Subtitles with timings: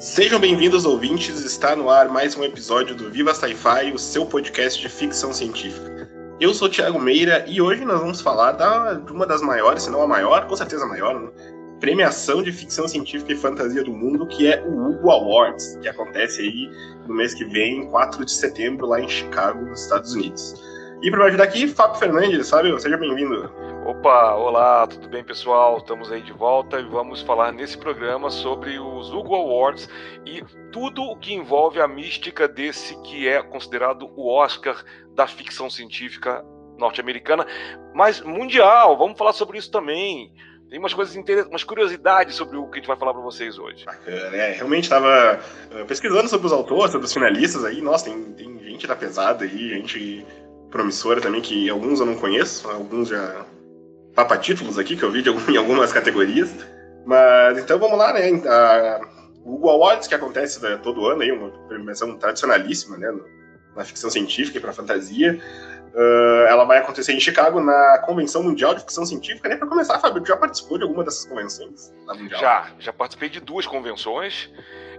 [0.00, 1.44] Sejam bem-vindos, ouvintes.
[1.44, 6.10] Está no ar mais um episódio do Viva Sci-Fi, o seu podcast de ficção científica.
[6.40, 9.82] Eu sou o Thiago Meira e hoje nós vamos falar da, de uma das maiores,
[9.82, 11.28] se não a maior, com certeza a maior, né?
[11.80, 16.40] premiação de ficção científica e fantasia do mundo, que é o Hugo Awards, que acontece
[16.40, 16.70] aí
[17.06, 20.54] no mês que vem, 4 de setembro, lá em Chicago, nos Estados Unidos.
[21.02, 22.78] E para me ajudar aqui, Fábio Fernandes, sabe?
[22.78, 23.50] Seja bem-vindo.
[23.86, 25.78] Opa, olá, tudo bem pessoal?
[25.78, 29.88] Estamos aí de volta e vamos falar nesse programa sobre os Hugo Awards
[30.26, 34.84] e tudo o que envolve a mística desse que é considerado o Oscar
[35.14, 36.44] da ficção científica
[36.76, 37.46] norte-americana,
[37.94, 38.98] mas mundial.
[38.98, 40.30] Vamos falar sobre isso também.
[40.68, 43.58] Tem umas coisas interessantes, umas curiosidades sobre o que a gente vai falar para vocês
[43.58, 43.86] hoje.
[43.86, 45.40] Bacana, é, realmente estava
[45.72, 47.80] uh, pesquisando sobre os autores, sobre os finalistas aí.
[47.80, 50.26] Nossa, tem, tem gente da pesada aí, gente
[50.70, 53.44] promissora também, que alguns eu não conheço, alguns já
[54.14, 56.50] papatítulos aqui, que eu vi de, em algumas categorias.
[57.04, 58.30] Mas então vamos lá, né?
[58.46, 59.00] A,
[59.44, 63.10] Hugo Awards, que acontece né, todo ano, aí, uma premiação tradicionalíssima né,
[63.74, 65.40] na ficção científica e para fantasia.
[65.94, 69.48] Uh, ela vai acontecer em Chicago na Convenção Mundial de Ficção Científica.
[69.48, 69.58] Nem né?
[69.58, 71.92] para começar, Fábio, já participou de alguma dessas convenções?
[72.38, 74.50] Já, já participei de duas convenções.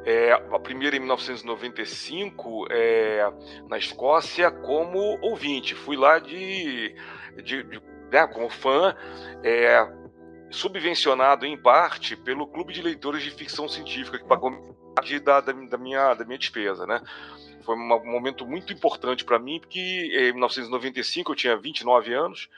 [0.03, 3.31] É, a primeira em 1995 é,
[3.69, 5.75] na Escócia como ouvinte.
[5.75, 6.95] Fui lá de,
[7.43, 8.95] de, de né, como fã,
[9.43, 9.88] é,
[10.49, 15.53] subvencionado em parte pelo Clube de Leitores de Ficção Científica, que pagou metade da, da,
[15.53, 17.02] da, minha, da minha despesa, né?
[17.63, 22.49] Foi um momento muito importante para mim, porque em 1995 eu tinha 29 anos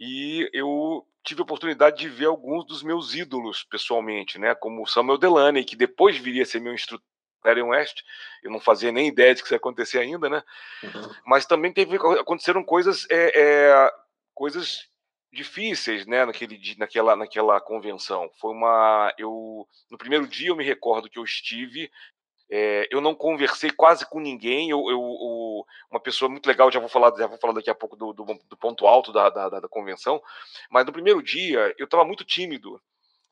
[0.00, 4.54] e eu tive a oportunidade de ver alguns dos meus ídolos pessoalmente, né?
[4.54, 7.04] Como Samuel Delaney, que depois viria a ser meu instrutor
[7.42, 8.02] Clarion West,
[8.42, 10.42] eu não fazia nem ideia de que isso ia acontecer ainda, né?
[10.82, 11.14] Uhum.
[11.26, 13.92] Mas também teve, aconteceram coisas é, é,
[14.34, 14.88] coisas
[15.32, 18.30] difíceis, né, naquele naquela naquela convenção.
[18.40, 21.90] Foi uma eu no primeiro dia eu me recordo que eu estive
[22.50, 24.70] é, eu não conversei quase com ninguém.
[24.70, 27.74] Eu, eu, eu, uma pessoa muito legal, já vou falar, já vou falar daqui a
[27.74, 30.20] pouco do, do, do ponto alto da, da, da, convenção.
[30.68, 32.82] Mas no primeiro dia eu estava muito tímido.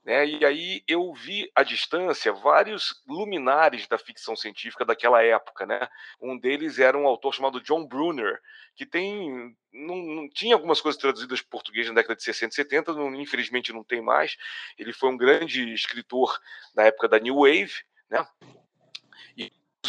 [0.04, 0.24] Né?
[0.24, 5.86] E aí eu vi à distância vários luminares da ficção científica daquela época, né?
[6.20, 8.40] Um deles era um autor chamado John Brunner,
[8.76, 12.54] que tem não, não tinha algumas coisas traduzidas para português na década de 60 e
[12.54, 14.36] 70, não, infelizmente não tem mais.
[14.78, 16.38] Ele foi um grande escritor
[16.74, 17.72] na época da New Wave,
[18.08, 18.24] né?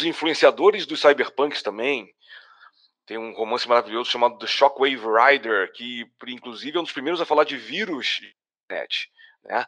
[0.00, 2.10] Os influenciadores dos cyberpunks também,
[3.04, 7.26] tem um romance maravilhoso chamado The Shockwave Rider, que inclusive é um dos primeiros a
[7.26, 8.18] falar de vírus
[8.64, 9.10] internet,
[9.44, 9.66] né?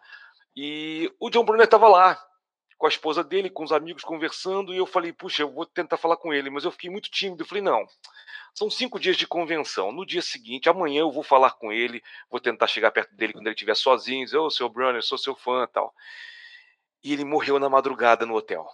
[0.56, 2.18] E o John Brunner estava lá,
[2.78, 5.98] com a esposa dele, com os amigos conversando, e eu falei, puxa, eu vou tentar
[5.98, 7.42] falar com ele, mas eu fiquei muito tímido.
[7.42, 7.86] Eu falei, não,
[8.54, 9.92] são cinco dias de convenção.
[9.92, 13.48] No dia seguinte, amanhã eu vou falar com ele, vou tentar chegar perto dele quando
[13.48, 15.94] ele estiver sozinho, dizer, ô, oh, seu Brunner, sou seu fã tal.
[17.04, 18.66] E ele morreu na madrugada no hotel,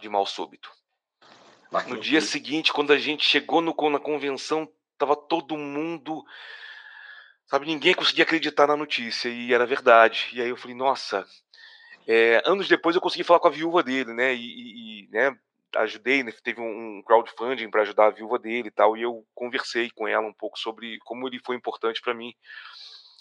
[0.00, 0.72] de mal súbito.
[1.88, 4.68] No dia seguinte, quando a gente chegou no, na convenção,
[4.98, 6.24] tava todo mundo
[7.46, 10.28] Sabe, ninguém conseguia acreditar na notícia e era verdade.
[10.32, 11.26] E aí eu falei, nossa.
[12.06, 14.34] É, anos depois eu consegui falar com a viúva dele, né?
[14.34, 15.36] E, e né,
[15.76, 18.96] ajudei, né, teve um crowdfunding para ajudar a viúva dele e tal.
[18.96, 22.34] E eu conversei com ela um pouco sobre como ele foi importante para mim.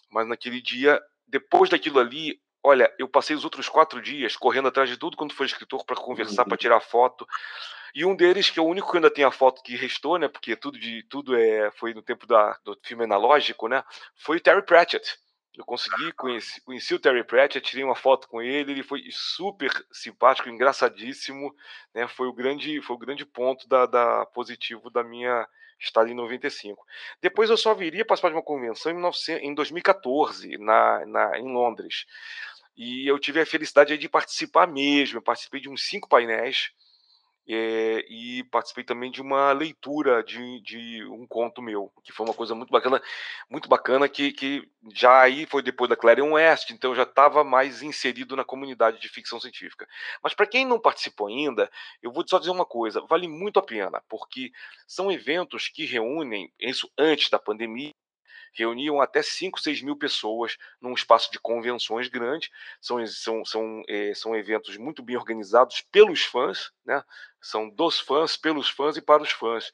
[0.09, 4.89] Mas naquele dia, depois daquilo ali, olha, eu passei os outros quatro dias correndo atrás
[4.89, 7.27] de tudo quando foi escritor para conversar, para tirar foto.
[7.95, 10.27] E um deles, que é o único que ainda tem a foto que restou, né?
[10.27, 13.83] Porque tudo de tudo é foi no tempo da, do filme analógico, né?
[14.15, 15.17] Foi o Terry Pratchett.
[15.55, 19.69] Eu consegui conhecer, conheci o Terry Pratchett, tirei uma foto com ele, ele foi super
[19.91, 21.53] simpático, engraçadíssimo,
[21.93, 22.07] né?
[22.07, 25.47] Foi o grande, foi o grande ponto da, da positivo da minha
[25.79, 26.83] estada em 95.
[27.21, 31.53] Depois eu só viria participar de uma convenção em, 19, em 2014, na, na, em
[31.53, 32.05] Londres.
[32.75, 35.19] E eu tive a felicidade de participar mesmo.
[35.19, 36.71] Eu participei de uns cinco painéis
[37.47, 42.33] é, e participei também de uma leitura de, de, um conto meu, que foi uma
[42.33, 43.01] coisa muito bacana,
[43.49, 47.43] muito bacana que, que já aí foi depois da Clarion West, então eu já estava
[47.43, 49.87] mais inserido na comunidade de ficção científica.
[50.21, 51.69] Mas para quem não participou ainda,
[52.01, 54.51] eu vou só dizer uma coisa, vale muito a pena, porque
[54.87, 57.92] são eventos que reúnem, isso antes da pandemia,
[58.53, 62.51] reuniam até 5, 6 mil pessoas num espaço de convenções grande.
[62.79, 67.03] São, são, são, é, são eventos muito bem organizados pelos fãs, né?
[67.41, 69.71] são dos fãs, pelos fãs e para os fãs.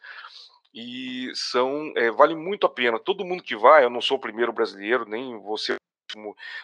[0.73, 2.99] E são é, vale muito a pena.
[2.99, 5.75] Todo mundo que vai, eu não sou o primeiro brasileiro, nem você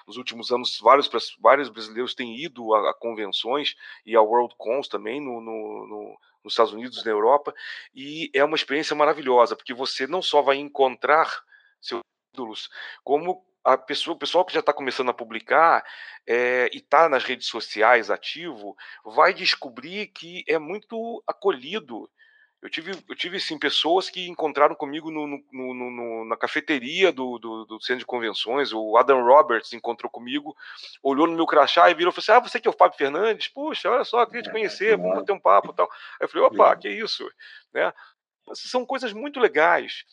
[0.08, 1.10] nos últimos anos, vários,
[1.40, 3.76] vários brasileiros têm ido a, a convenções
[4.06, 7.54] e a World Cons também no, no, no, nos Estados Unidos na Europa,
[7.94, 11.44] e é uma experiência maravilhosa, porque você não só vai encontrar
[12.36, 12.70] ídolos,
[13.04, 15.84] como a pessoa, o pessoal que já está começando a publicar
[16.28, 22.10] é, e está nas redes sociais ativo, vai descobrir que é muito acolhido
[22.66, 27.38] eu tive, eu tive sim, pessoas que encontraram comigo no, no, no, na cafeteria do,
[27.38, 28.74] do, do, centro de convenções.
[28.74, 30.58] O Adam Roberts encontrou comigo,
[31.04, 32.98] olhou no meu crachá e virou e falou assim: Ah, você que é o Fábio
[32.98, 33.48] Fernandes?
[33.50, 35.86] Puxa, olha só, queria te conhecer, vamos bater um papo e tal.
[36.20, 37.30] Aí eu falei: opa, que isso?
[37.72, 37.94] Né?
[38.56, 40.04] São coisas muito legais.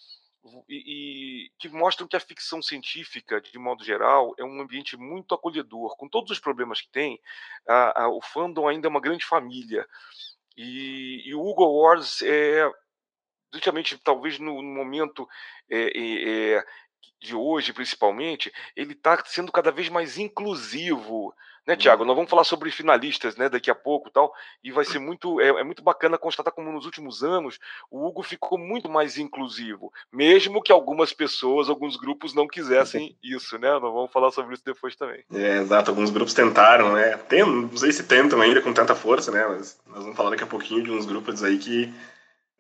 [0.69, 5.35] E, e, que mostram que a ficção científica, de modo geral, é um ambiente muito
[5.35, 5.97] acolhedor.
[5.97, 7.21] Com todos os problemas que tem,
[7.69, 9.87] a, a, o fandom ainda é uma grande família.
[10.56, 12.69] E, e o Hugo Awards é
[13.53, 15.29] justamente talvez no, no momento
[15.71, 16.65] é, é,
[17.23, 21.35] de hoje, principalmente, ele está sendo cada vez mais inclusivo
[21.67, 22.03] né, Tiago?
[22.03, 22.09] Uhum.
[22.09, 25.49] Nós vamos falar sobre finalistas, né, daqui a pouco, tal, e vai ser muito é,
[25.49, 27.59] é, muito bacana constatar como nos últimos anos
[27.91, 33.59] o Hugo ficou muito mais inclusivo, mesmo que algumas pessoas, alguns grupos não quisessem isso,
[33.59, 33.71] né?
[33.71, 35.25] Nós vamos falar sobre isso depois também.
[35.33, 37.17] É, exato, alguns grupos tentaram, né?
[37.29, 39.47] Tem, não sei se tentam ainda com tanta força, né?
[39.47, 41.93] Mas nós vamos falar daqui a pouquinho de uns grupos aí que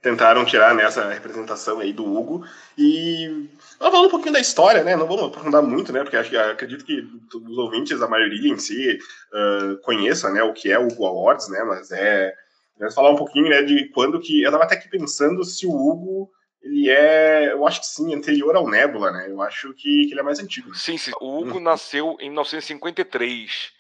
[0.02, 2.44] tentaram tirar nessa né, representação aí do Hugo.
[2.76, 4.96] E falando um pouquinho da história, né?
[4.96, 6.02] Não vamos aprofundar muito, né?
[6.02, 8.98] Porque acho, acredito que os ouvintes, a maioria em si,
[9.32, 11.62] uh, conheça né, o que é o Hugo Awards, né?
[11.62, 12.34] Mas é.
[12.78, 14.42] Vamos falar um pouquinho né, de quando que.
[14.42, 16.30] Eu estava até aqui pensando se o Hugo.
[16.60, 19.26] Ele é, eu acho que sim, anterior ao Nebula, né?
[19.28, 20.72] Eu acho que, que ele é mais antigo.
[20.76, 21.10] Sim, sim.
[21.20, 21.60] O Hugo hum.
[21.60, 23.72] nasceu em 1953.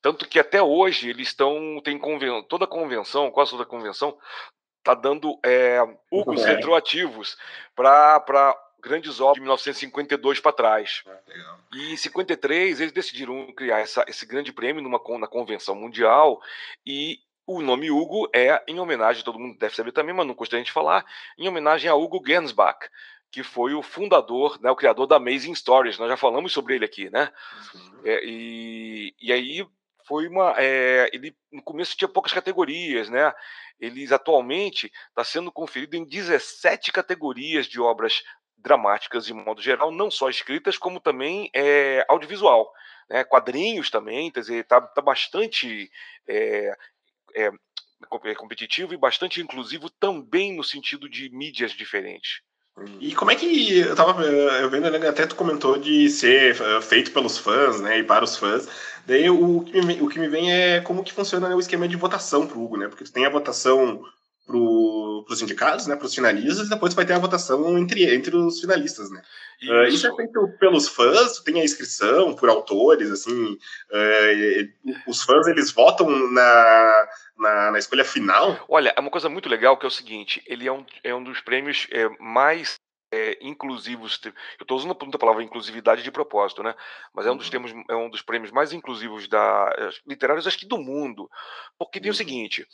[0.00, 1.80] Tanto que até hoje eles estão.
[1.84, 2.44] Tem conven...
[2.48, 4.16] toda a convenção, quase toda a convenção,
[4.86, 5.80] está dando é,
[6.10, 7.36] Hugos retroativos
[7.74, 11.02] para grandes obras de 1952 para trás.
[11.06, 16.40] Ah, e em 53 eles decidiram criar essa, esse grande prêmio numa na convenção mundial
[16.86, 20.64] e o nome Hugo é em homenagem, todo mundo deve saber também, mas não gostaria
[20.64, 21.04] de falar,
[21.38, 22.88] em homenagem a Hugo Gernsback,
[23.30, 25.98] que foi o fundador, né, o criador da Amazing Stories.
[25.98, 27.30] Nós já falamos sobre ele aqui, né?
[27.74, 28.00] Uhum.
[28.04, 29.66] É, e, e aí
[30.06, 30.54] foi uma.
[30.56, 33.32] É, ele no começo tinha poucas categorias, né?
[33.78, 38.22] Eles atualmente está sendo conferido em 17 categorias de obras
[38.56, 42.72] dramáticas de modo geral, não só escritas, como também é, audiovisual.
[43.08, 43.22] Né?
[43.24, 45.90] Quadrinhos também, quer dizer, está tá bastante
[46.26, 46.76] é,
[47.34, 47.50] é,
[48.34, 52.40] competitivo e bastante inclusivo também no sentido de mídias diferentes.
[53.00, 57.10] E como é que eu tava eu vendo, né, até tu comentou de ser feito
[57.10, 58.68] pelos fãs, né, e para os fãs.
[59.06, 61.88] Daí o que me, o que me vem é como que funciona né, o esquema
[61.88, 62.88] de votação pro Hugo, né?
[62.88, 64.04] Porque tu tem a votação
[64.46, 68.36] para os indicados, né, para os finalistas, e depois vai ter a votação entre, entre
[68.36, 69.20] os finalistas, né?
[69.60, 69.72] Isso.
[69.72, 70.06] Uh, isso.
[70.06, 76.08] é feito pelos fãs, tem a inscrição por autores, assim, uh, os fãs eles votam
[76.30, 78.64] na, na, na, escolha final.
[78.68, 81.24] Olha, é uma coisa muito legal que é o seguinte, ele é um, é um
[81.24, 82.76] dos prêmios é, mais
[83.12, 84.20] é, inclusivos.
[84.24, 86.74] Eu estou usando a palavra inclusividade de propósito, né?
[87.12, 87.50] Mas é um dos uhum.
[87.50, 91.28] termos, é um dos prêmios mais inclusivos da literários, acho que do mundo,
[91.78, 92.16] porque tem o uhum.
[92.16, 92.66] seguinte: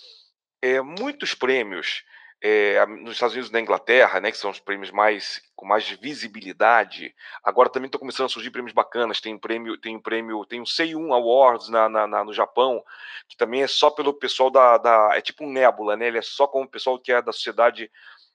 [0.63, 2.05] é, muitos prêmios
[2.41, 5.89] é, nos Estados Unidos e na Inglaterra, né, que são os prêmios mais com mais
[5.89, 7.15] visibilidade.
[7.45, 9.21] Agora também estão começando a surgir prêmios bacanas.
[9.21, 12.83] Tem prêmio, tem prêmio, tem o Sei1 Awards na, na, na, no Japão,
[13.29, 16.09] que também é só pelo pessoal da, da, é tipo um nébula, né?
[16.09, 17.91] Ele é só com o pessoal que é da sociedade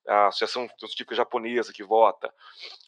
[0.08, 2.34] a Associação Científica Japonesa que vota,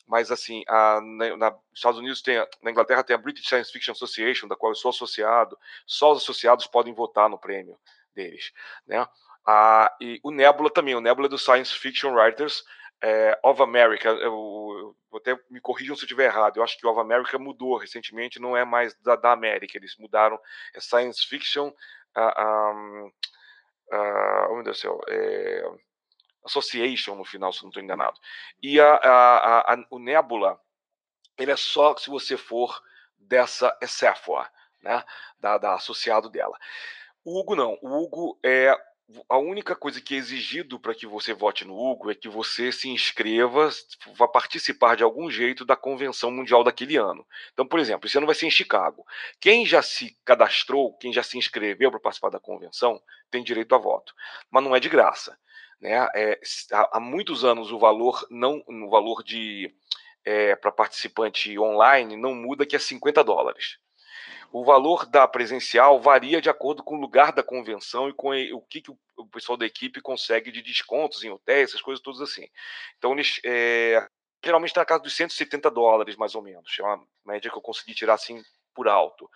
[0.08, 3.92] mas assim, a, na, na, Estados Unidos tem, na Inglaterra tem a British Science Fiction
[3.92, 7.78] Association, da qual eu sou associado, só os associados podem votar no prêmio
[8.16, 8.54] deles,
[8.88, 9.06] né?
[9.46, 12.64] Ah, e o Nebula também, o Nebula é do Science Fiction Writers
[13.02, 16.86] é, of America, eu, eu, até me corrijam se eu estiver errado, eu acho que
[16.86, 20.40] o of America mudou recentemente, não é mais da, da América, eles mudaram,
[20.76, 21.72] é Science Fiction,
[22.18, 23.12] um,
[23.92, 25.64] uh, oh meu Deus do céu, é,
[26.46, 28.20] Association no final, se não estou enganado.
[28.62, 30.60] E a, a, a, o Nebula,
[31.38, 32.82] ele é só se você for
[33.18, 34.50] dessa Ecephua,
[34.82, 35.04] né?
[35.40, 36.58] Da, da associado dela.
[37.24, 37.78] O Hugo não.
[37.82, 38.76] O Hugo é
[39.28, 42.72] a única coisa que é exigido para que você vote no Hugo é que você
[42.72, 43.70] se inscreva,
[44.16, 47.26] vá participar de algum jeito da convenção mundial daquele ano.
[47.52, 49.06] Então, por exemplo, esse ano vai ser em Chicago.
[49.40, 53.02] Quem já se cadastrou, quem já se inscreveu para participar da convenção,
[53.32, 54.14] tem direito a voto,
[54.50, 55.38] mas não é de graça.
[55.82, 55.96] Né?
[56.14, 56.40] É,
[56.72, 59.74] há, muitos anos o valor não, o valor de
[60.24, 63.80] é, para participante online não muda que é 50 dólares.
[64.52, 68.62] O valor da presencial varia de acordo com o lugar da convenção e com o
[68.62, 72.48] que, que o pessoal da equipe consegue de descontos em hotéis, essas coisas todas assim.
[72.98, 74.08] Então, eles, é,
[74.44, 76.76] geralmente está na casa dos 170 dólares, mais ou menos.
[76.80, 79.30] É uma média que eu consegui tirar assim por alto.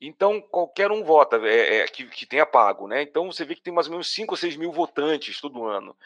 [0.00, 3.02] Então, qualquer um vota é, é, que, que tenha pago, né?
[3.02, 5.96] Então, você vê que tem mais ou menos 5 ou 6 mil votantes todo ano.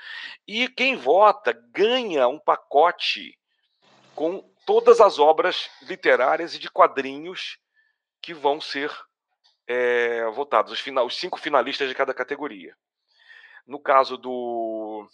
[0.48, 3.38] E quem vota ganha um pacote
[4.14, 7.58] com todas as obras literárias e de quadrinhos
[8.22, 8.90] que vão ser
[9.66, 12.76] é, votados, os, final, os cinco finalistas de cada categoria.
[13.66, 15.08] No caso do,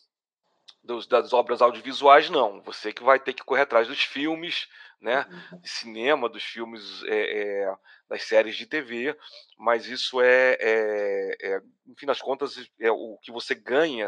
[0.83, 2.61] dos, das obras audiovisuais, não.
[2.63, 4.69] Você que vai ter que correr atrás dos filmes,
[5.01, 5.61] né, uhum.
[5.61, 7.77] de cinema, dos filmes, é, é,
[8.09, 9.17] das séries de TV,
[9.57, 14.07] mas isso é, é, é, no fim das contas, é o que você ganha,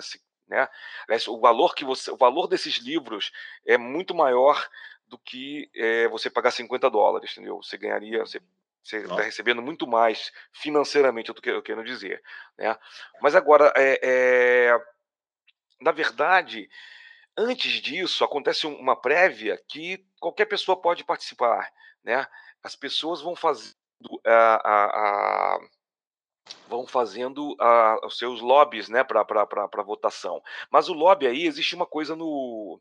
[0.48, 0.68] né?
[1.28, 3.30] O valor que você, o valor desses livros
[3.64, 4.68] é muito maior
[5.06, 7.62] do que é, você pagar 50 dólares, entendeu?
[7.62, 8.40] Você ganharia, você
[8.82, 12.22] você está recebendo muito mais financeiramente, eu quero dizer.
[12.58, 12.76] Né?
[13.20, 14.78] Mas agora, é, é,
[15.80, 16.68] na verdade,
[17.36, 21.70] antes disso, acontece uma prévia que qualquer pessoa pode participar.
[22.02, 22.26] Né?
[22.62, 23.74] As pessoas vão fazendo
[24.24, 25.60] a, a, a
[26.68, 27.56] vão fazendo
[28.04, 30.42] os seus lobbies né, para votação.
[30.70, 32.80] Mas o lobby aí, existe uma coisa no,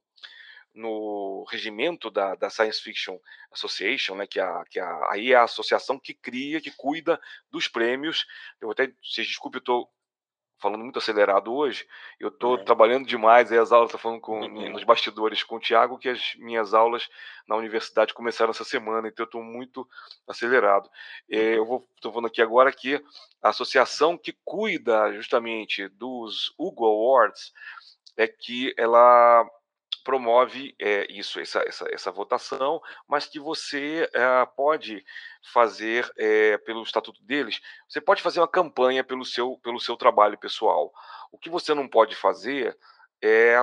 [0.73, 3.17] no regimento da, da Science Fiction
[3.51, 7.67] Association, né, que, a, que a, aí é a associação que cria, que cuida dos
[7.67, 8.25] prêmios.
[8.61, 9.89] Eu até, se desculpe, eu estou
[10.59, 11.87] falando muito acelerado hoje.
[12.19, 12.63] Eu estou é.
[12.63, 14.69] trabalhando demais, aí as aulas, estou falando com, uhum.
[14.71, 17.09] nos bastidores com o Tiago, que as minhas aulas
[17.47, 19.87] na universidade começaram essa semana, então eu estou muito
[20.27, 20.89] acelerado.
[21.29, 22.95] É, eu estou falando aqui agora que
[23.41, 27.51] a associação que cuida justamente dos Hugo Awards
[28.17, 29.49] é que ela
[30.03, 35.03] promove é, isso, essa, essa, essa, votação, mas que você é, pode
[35.53, 40.37] fazer é, pelo estatuto deles, você pode fazer uma campanha pelo seu, pelo seu trabalho
[40.37, 40.91] pessoal.
[41.31, 42.77] O que você não pode fazer
[43.21, 43.61] é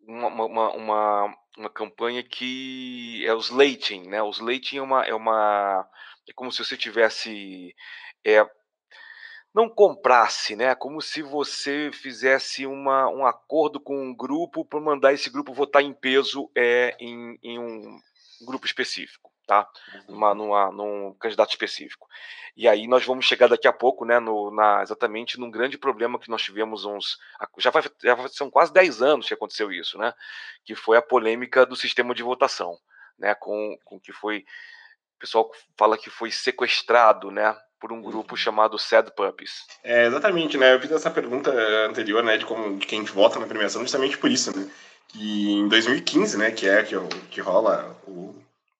[0.00, 4.22] uma, uma, uma, uma campanha que é os slating, né?
[4.22, 5.88] Os slating é uma, é uma
[6.28, 7.74] é como se você tivesse
[8.24, 8.44] é,
[9.56, 10.74] não comprasse, né?
[10.74, 15.80] Como se você fizesse uma, um acordo com um grupo para mandar esse grupo votar
[15.82, 17.98] em peso é, em, em um
[18.44, 19.66] grupo específico, tá?
[19.94, 20.14] Uhum.
[20.14, 22.06] Uma, numa, num candidato específico.
[22.54, 24.20] E aí nós vamos chegar daqui a pouco, né?
[24.20, 27.16] No, na, exatamente num grande problema que nós tivemos uns.
[27.56, 30.12] Já, vai, já são quase 10 anos que aconteceu isso, né?
[30.66, 32.76] Que foi a polêmica do sistema de votação,
[33.18, 33.34] né?
[33.34, 34.44] Com, com que foi.
[35.16, 37.56] O pessoal fala que foi sequestrado, né?
[37.80, 38.36] Por um grupo uhum.
[38.36, 39.64] chamado Sad Puppies.
[39.82, 40.74] É, exatamente, né?
[40.74, 41.50] Eu fiz essa pergunta
[41.88, 44.68] anterior, né, de como de quem vota na premiação, justamente por isso, né?
[45.08, 46.96] Que em 2015, né, que é que,
[47.30, 48.34] que rola o,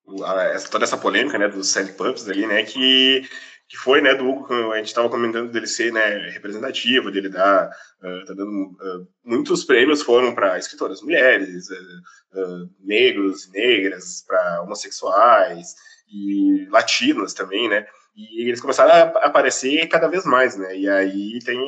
[0.06, 3.28] o a, toda essa polêmica, né, dos Sad Puppies ali, né, que
[3.68, 7.68] que foi, né, do Hugo, a gente estava comentando dele ser, né, representativo, dele dar,
[7.68, 14.62] uh, tá dando, uh, muitos prêmios foram para escritoras mulheres, uh, negros e negras, para
[14.62, 15.74] homossexuais
[16.08, 17.86] e latinas também, né,
[18.16, 20.74] e eles começaram a aparecer cada vez mais, né?
[20.74, 21.60] E aí tem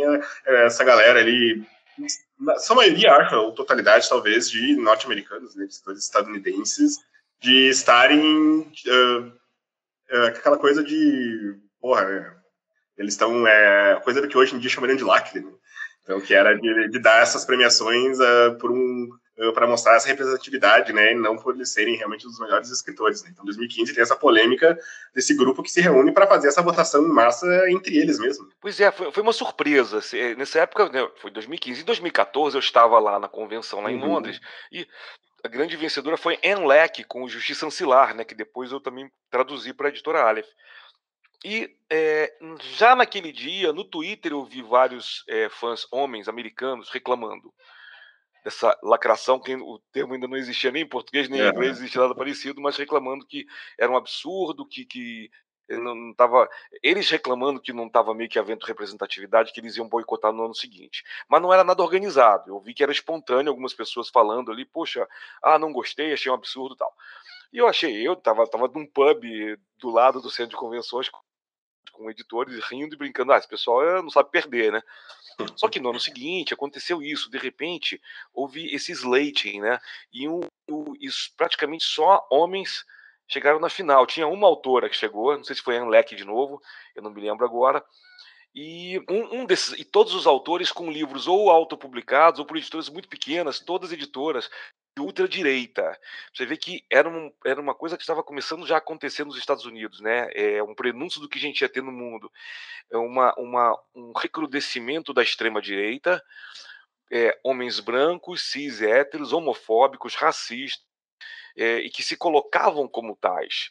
[0.47, 1.62] essa galera ali,
[2.59, 6.97] sua maioria, ou totalidade, talvez, de norte-americanos, né, de estadunidenses,
[7.40, 9.33] de estarem uh,
[10.11, 12.35] uh, aquela coisa de, porra,
[12.97, 15.52] eles estão, é, coisa do que hoje em dia chamariam de lacre, né?
[16.02, 19.09] Então, que era de, de dar essas premiações uh, por um
[19.54, 23.23] para mostrar essa representatividade, né, e não por eles serem realmente os melhores escritores.
[23.23, 23.30] Né?
[23.33, 24.76] Então, 2015 tem essa polêmica
[25.14, 28.52] desse grupo que se reúne para fazer essa votação em massa entre eles mesmos.
[28.61, 30.00] Pois é, foi, uma surpresa.
[30.37, 31.83] Nessa época, né, foi 2015.
[31.83, 34.09] Em 2014, eu estava lá na convenção lá em uhum.
[34.09, 34.40] Londres
[34.73, 34.87] e
[35.45, 39.09] a grande vencedora foi Anne Leck com o Justiça Ancilar, né, que depois eu também
[39.30, 40.49] traduzi para a editora Aleph.
[41.45, 42.35] E é,
[42.76, 47.54] já naquele dia, no Twitter, eu vi vários é, fãs homens americanos reclamando
[48.49, 52.00] dessa lacração, que o termo ainda não existia nem em português nem em inglês, existia
[52.00, 53.47] nada parecido, mas reclamando que
[53.78, 55.31] era um absurdo, que, que
[55.69, 56.49] não estava.
[56.83, 60.55] Eles reclamando que não estava meio que havendo representatividade, que eles iam boicotar no ano
[60.55, 61.05] seguinte.
[61.28, 62.50] Mas não era nada organizado.
[62.50, 65.07] Eu vi que era espontâneo, algumas pessoas falando ali, poxa,
[65.43, 66.93] ah, não gostei, achei um absurdo tal.
[67.52, 69.25] E eu achei, eu estava tava num pub
[69.78, 71.11] do lado do centro de convenções
[71.99, 74.81] com editores rindo e brincando, ah, esse pessoal eh, não sabe perder, né?
[75.57, 78.00] Só que no ano seguinte aconteceu isso, de repente
[78.33, 79.78] houve esse slating, né?
[80.12, 80.40] E um,
[81.00, 82.85] isso, praticamente só homens
[83.26, 84.07] chegaram na final.
[84.07, 86.62] Tinha uma autora que chegou, não sei se foi Anne Leck de novo,
[86.95, 87.85] eu não me lembro agora.
[88.55, 92.88] E um, um, desses, e todos os autores com livros ou autopublicados ou por editoras
[92.88, 94.49] muito pequenas, todas editoras
[95.00, 95.99] ultradireita.
[96.33, 99.37] Você vê que era, um, era uma coisa que estava começando já a acontecer nos
[99.37, 100.28] Estados Unidos, né?
[100.35, 102.31] É um prenúncio do que a gente ia ter no mundo.
[102.90, 106.23] É uma, uma, um recrudescimento da extrema-direita,
[107.11, 110.87] é, homens brancos, cis, héteros, homofóbicos, racistas,
[111.57, 113.71] é, e que se colocavam como tais.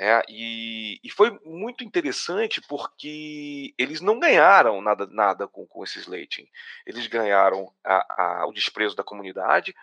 [0.00, 0.22] Né?
[0.30, 6.48] E, e, foi muito interessante porque eles não ganharam nada, nada com, com esse slating.
[6.86, 9.74] Eles ganharam a, a, o desprezo da comunidade.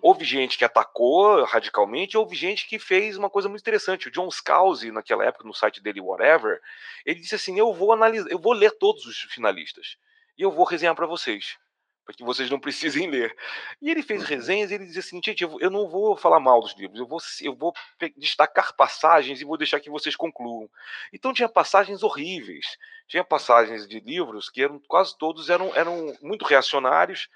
[0.00, 4.06] Houve gente que atacou radicalmente, houve gente que fez uma coisa muito interessante.
[4.06, 6.60] O John Scalzi, naquela época, no site dele, Whatever,
[7.04, 9.96] ele disse assim: Eu vou analisar, eu vou ler todos os finalistas
[10.38, 11.58] e eu vou resenhar para vocês
[12.06, 13.36] para que vocês não precisem ler.
[13.82, 14.28] E ele fez uhum.
[14.28, 17.18] resenhas e ele dizia assim: gente, eu, não vou falar mal dos livros, eu vou,
[17.42, 17.74] eu vou
[18.16, 20.70] destacar passagens e vou deixar que vocês concluam.
[21.12, 26.44] Então tinha passagens horríveis, tinha passagens de livros que eram quase todos eram, eram muito
[26.44, 27.28] reacionários,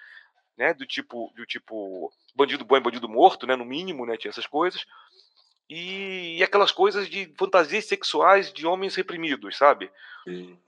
[0.57, 4.31] né, do tipo do tipo bandido bom e bandido morto, né, no mínimo, né, tinha
[4.31, 4.87] essas coisas.
[5.69, 9.91] E, e aquelas coisas de fantasias sexuais de homens reprimidos, sabe?
[10.25, 10.59] Sim.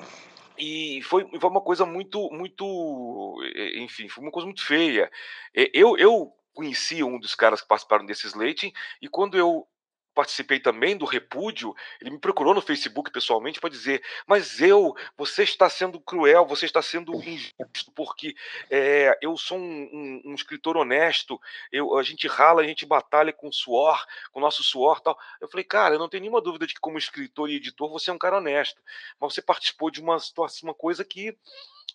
[0.64, 3.36] E foi, foi uma coisa muito, muito,
[3.74, 5.10] enfim, foi uma coisa muito feia.
[5.52, 9.66] Eu, eu conheci um dos caras que participaram desse slating, e quando eu
[10.14, 15.42] participei também do repúdio, ele me procurou no Facebook pessoalmente para dizer: Mas eu, você
[15.42, 18.34] está sendo cruel, você está sendo injusto, porque
[18.70, 21.40] é, eu sou um, um, um, escritor honesto,
[21.70, 25.18] eu, a gente rala, a gente batalha com suor, com nosso suor tal.
[25.40, 28.10] Eu falei: Cara, eu não tenho nenhuma dúvida de que, como escritor e editor, você
[28.10, 28.80] é um cara honesto,
[29.18, 31.36] mas você participou de uma situação, uma coisa que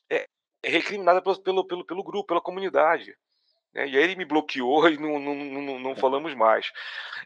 [0.10, 0.28] é,
[0.64, 3.16] é recriminada pelo, pelo, pelo, pelo grupo, pela comunidade.
[3.78, 3.88] Né?
[3.88, 6.72] E aí ele me bloqueou e não, não, não, não falamos mais.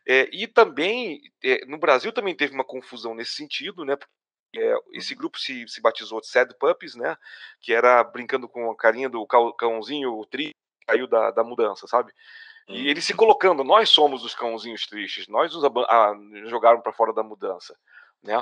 [0.05, 3.95] É, e também, é, no Brasil também teve uma confusão nesse sentido, né?
[4.53, 7.15] É, esse grupo se, se batizou de Sad Puppies, né?
[7.61, 9.25] Que era brincando com a carinha do
[9.57, 10.53] cãozinho, o tri
[10.85, 12.11] caiu da, da mudança, sabe?
[12.67, 16.13] E ele se colocando, nós somos os cãozinhos tristes, nós nos ah,
[16.45, 17.75] jogaram para fora da mudança,
[18.23, 18.41] né?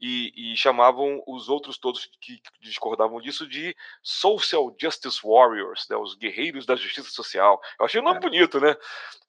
[0.00, 6.14] E, e, chamavam os outros todos que discordavam disso de Social Justice Warriors, né, os
[6.14, 7.60] guerreiros da justiça social.
[7.78, 8.20] Eu achei o nome é.
[8.20, 8.76] bonito, né?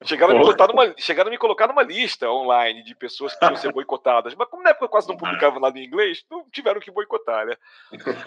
[0.06, 3.44] Chegaram a, me colocar numa, chegaram a me colocar numa lista online de pessoas que
[3.46, 6.48] iam ser boicotadas, mas como na época eu quase não publicava nada em inglês, não
[6.50, 7.58] tiveram que boicotar, né?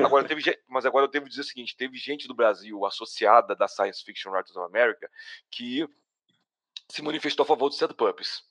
[0.05, 3.69] Agora teve, mas agora eu devo dizer o seguinte: teve gente do Brasil associada da
[3.69, 5.09] Science Fiction Writers of America
[5.51, 5.89] que
[6.89, 8.43] se manifestou a favor do Sad Puppies.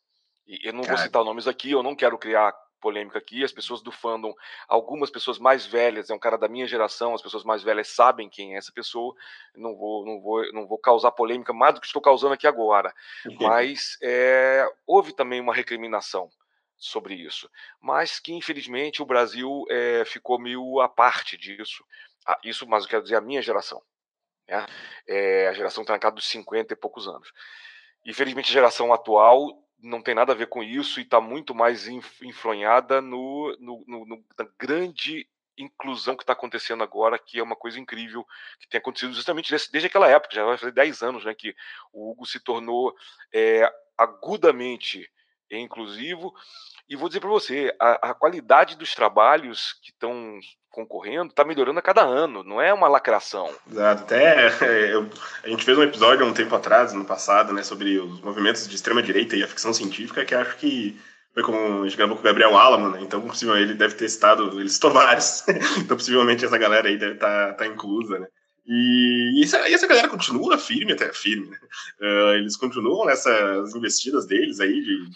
[0.47, 3.81] E eu não vou citar nomes aqui, eu não quero criar polêmica aqui, as pessoas
[3.81, 4.33] do fandom,
[4.67, 8.27] algumas pessoas mais velhas, é um cara da minha geração, as pessoas mais velhas sabem
[8.27, 9.15] quem é essa pessoa,
[9.55, 12.93] não vou, não vou, não vou causar polêmica mais do que estou causando aqui agora,
[13.39, 16.29] mas é, houve também uma recriminação
[16.75, 21.85] sobre isso, mas que infelizmente o Brasil é, ficou meio à parte disso,
[22.25, 23.81] ah, isso, mas eu quero dizer a minha geração,
[24.47, 24.65] né?
[25.07, 27.31] é, a geração na casa dos 50 e poucos anos.
[28.05, 31.87] Infelizmente a geração atual não tem nada a ver com isso e está muito mais
[31.87, 37.55] influenhada no, no, no, no, na grande inclusão que está acontecendo agora, que é uma
[37.55, 38.25] coisa incrível
[38.59, 41.55] que tem acontecido justamente desde, desde aquela época, já vai fazer 10 anos né, que
[41.91, 42.95] o Hugo se tornou
[43.33, 45.09] é, agudamente
[45.59, 46.33] inclusivo.
[46.91, 50.37] E vou dizer para você, a, a qualidade dos trabalhos que estão
[50.69, 53.49] concorrendo está melhorando a cada ano, não é uma lacração.
[53.71, 54.03] Exato.
[54.03, 54.49] Até
[54.91, 55.09] eu,
[55.41, 58.75] a gente fez um episódio um tempo atrás, no passado, né, sobre os movimentos de
[58.75, 60.99] extrema direita e a ficção científica, que acho que
[61.33, 62.99] foi como a gente gravou com o Gabriel Alamo, né?
[63.01, 65.47] Então, possivelmente, ele deve ter citado, ele citou vários.
[65.79, 68.27] então, possivelmente, essa galera aí deve estar tá, tá inclusa, né?
[68.67, 71.57] E, e, essa, e essa galera continua firme, até firme, né?
[72.01, 75.09] Uh, eles continuam nessas investidas deles aí de.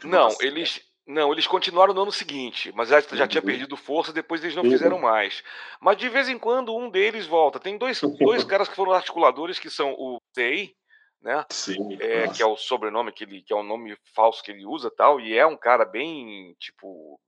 [0.00, 3.46] de Não, eles não, eles continuaram no ano seguinte, mas já, já tinha uhum.
[3.46, 4.70] perdido força, depois eles não uhum.
[4.70, 5.42] fizeram mais.
[5.80, 7.60] Mas de vez em quando um deles volta.
[7.60, 10.74] Tem dois, dois caras que foram articuladores, que são o Tay,
[11.20, 11.44] né?
[11.50, 14.64] Sim, é, que é o sobrenome que ele, que é o nome falso que ele
[14.64, 17.20] usa tal, e é um cara bem, tipo,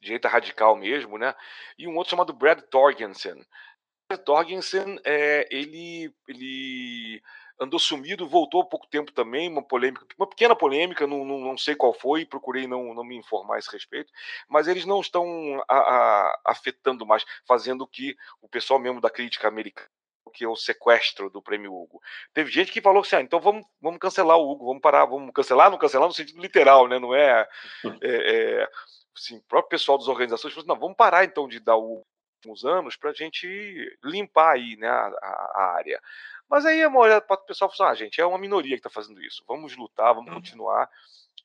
[0.00, 1.34] direita radical mesmo, né?
[1.76, 3.44] E um outro chamado Brad Torgensen.
[4.08, 7.20] Brad Torgensen, é, ele, ele
[7.60, 11.58] andou sumido, voltou há pouco tempo também, uma polêmica, uma pequena polêmica, não, não, não
[11.58, 14.12] sei qual foi, procurei não, não me informar a esse respeito,
[14.48, 15.26] mas eles não estão
[15.68, 19.88] a, a, afetando mais, fazendo que o pessoal mesmo da crítica americana
[20.34, 22.00] que é o sequestro do prêmio Hugo.
[22.34, 25.32] Teve gente que falou assim: ah, então vamos, vamos cancelar o Hugo, vamos parar, vamos
[25.32, 26.98] cancelar, não cancelar no sentido literal, né?
[26.98, 27.48] Não é.
[28.02, 28.68] é, é
[29.16, 32.04] assim, o próprio pessoal das organizações falou assim: não, vamos parar então de dar o
[32.46, 35.08] uns anos para a gente limpar aí né, a,
[35.54, 36.00] a área.
[36.48, 38.90] Mas aí a maioria do pessoal falou assim, ah, gente, é uma minoria que está
[38.90, 39.44] fazendo isso.
[39.46, 40.36] Vamos lutar, vamos uhum.
[40.36, 40.88] continuar.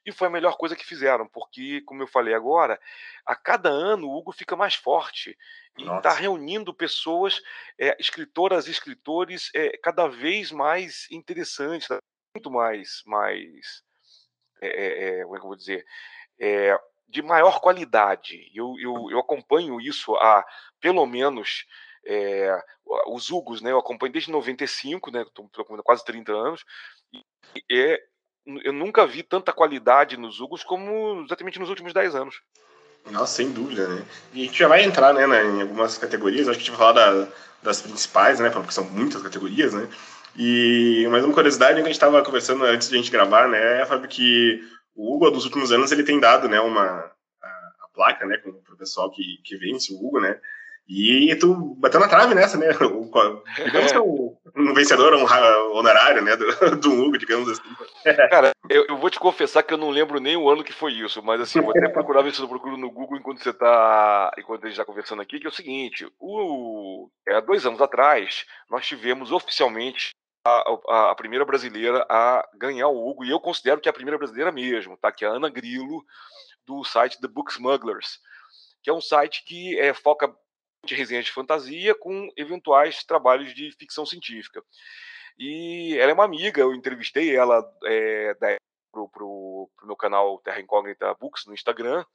[0.05, 2.79] E foi a melhor coisa que fizeram, porque, como eu falei agora,
[3.25, 5.37] a cada ano o Hugo fica mais forte
[5.77, 7.41] e está reunindo pessoas,
[7.79, 11.99] é, escritoras e escritores, é, cada vez mais interessantes, tá
[12.35, 13.81] muito mais, mais
[14.61, 15.85] é, como é que eu vou dizer,
[17.07, 18.51] de maior qualidade.
[18.53, 20.45] Eu, eu, eu acompanho isso há
[20.81, 21.65] pelo menos
[22.05, 22.59] é,
[23.07, 23.71] os Hugos, né?
[23.71, 25.21] Eu acompanho desde 95, né?
[25.21, 25.49] Estou
[25.83, 26.63] quase 30 anos.
[27.13, 27.23] E
[27.71, 27.99] é
[28.45, 32.41] eu nunca vi tanta qualidade nos Hugos como exatamente nos últimos 10 anos.
[33.09, 34.05] Nossa, sem dúvida, né?
[34.33, 36.93] E a gente já vai entrar, né, em algumas categorias, acho que a gente vai
[36.93, 37.27] falar da,
[37.61, 39.89] das principais, né, porque são muitas categorias, né?
[40.35, 43.81] E mais uma curiosidade que a gente estava conversando antes de a gente gravar, né,
[43.81, 44.61] é, Fábio, que
[44.95, 47.47] o Hugo, nos últimos anos, ele tem dado, né, uma a,
[47.81, 50.39] a placa, né, para o pessoal que, que vence o Hugo, né,
[50.87, 52.67] e tu bateu na trave nessa, né?
[52.83, 56.35] O, digamos que é um, um vencedor um honorário, né?
[56.35, 56.45] Do,
[56.77, 57.61] do Hugo, digamos assim.
[58.29, 60.93] Cara, eu, eu, vou te confessar que eu não lembro nem o ano que foi
[60.93, 64.31] isso, mas assim, vou até procurar ver se eu procuro no Google enquanto você tá.
[64.37, 68.45] Enquanto a gente está conversando aqui, que é o seguinte: o, é, dois anos atrás,
[68.69, 70.11] nós tivemos oficialmente
[70.45, 73.93] a, a, a, primeira brasileira a ganhar o Hugo, e eu considero que é a
[73.93, 75.11] primeira brasileira mesmo, tá?
[75.11, 76.03] Que é a Ana Grilo,
[76.65, 78.19] do site The Book Smugglers,
[78.81, 80.33] que é um site que é, foca
[80.85, 84.63] de resenhas de fantasia com eventuais trabalhos de ficção científica.
[85.37, 88.55] E ela é uma amiga, eu entrevistei ela é, da,
[88.91, 92.05] pro, pro, pro meu canal Terra Incógnita Books no Instagram.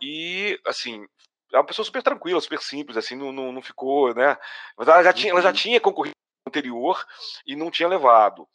[0.00, 1.06] E, assim,
[1.52, 4.36] é uma pessoa super tranquila, super simples, assim, não, não, não ficou, né?
[4.76, 5.54] Mas ela já tinha, ela já uhum.
[5.54, 6.14] tinha concorrido
[6.46, 7.04] anterior
[7.46, 8.48] e não tinha levado.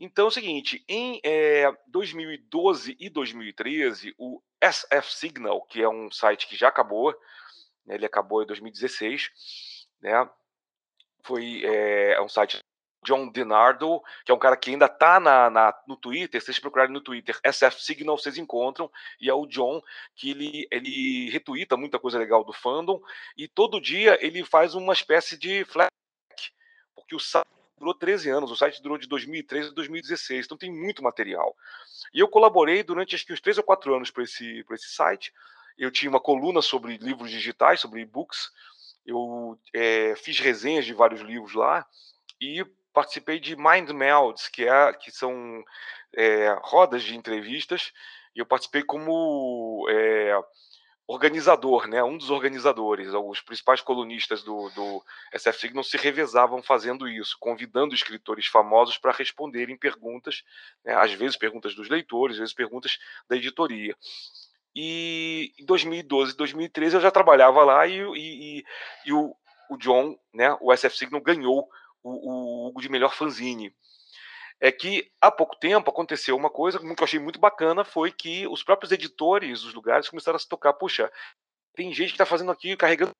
[0.00, 6.10] Então é o seguinte, em é, 2012 e 2013, o SF Signal, que é um
[6.10, 7.14] site que já acabou,
[7.88, 9.30] né, ele acabou em 2016,
[10.00, 10.28] né?
[11.24, 12.60] Foi é, é um site
[13.04, 16.58] John Denardo, que é um cara que ainda está na, na, no Twitter, se vocês
[16.58, 19.80] procurarem no Twitter, SF Signal, vocês encontram, e é o John,
[20.14, 23.00] que ele, ele retuita muita coisa legal do fandom,
[23.36, 26.52] e todo dia ele faz uma espécie de flashback,
[26.94, 27.46] porque o site
[27.78, 31.56] durou 13 anos, o site durou de 2013 a 2016, então tem muito material.
[32.12, 35.32] E eu colaborei durante acho que uns 3 ou 4 anos para esse, esse site,
[35.78, 38.50] eu tinha uma coluna sobre livros digitais, sobre e-books.
[39.06, 41.86] Eu é, fiz resenhas de vários livros lá
[42.40, 45.64] e participei de Mind Melds, que, é, que são
[46.14, 47.92] é, rodas de entrevistas.
[48.34, 50.38] E eu participei como é,
[51.08, 53.14] organizador, né, um dos organizadores.
[53.14, 55.02] Os principais colunistas do, do
[55.34, 60.42] SF Signal se revezavam fazendo isso, convidando escritores famosos para responderem perguntas,
[60.84, 63.96] né, às vezes perguntas dos leitores, às vezes perguntas da editoria.
[64.74, 68.64] E em 2012, 2013 eu já trabalhava lá e, e,
[69.06, 69.34] e o,
[69.70, 71.68] o John, né, o SF Signal, ganhou
[72.02, 73.74] o, o de melhor fanzine.
[74.60, 78.46] É que há pouco tempo aconteceu uma coisa que eu achei muito bacana, foi que
[78.48, 81.10] os próprios editores dos lugares começaram a se tocar, puxa,
[81.74, 83.12] tem gente que está fazendo aqui, carregando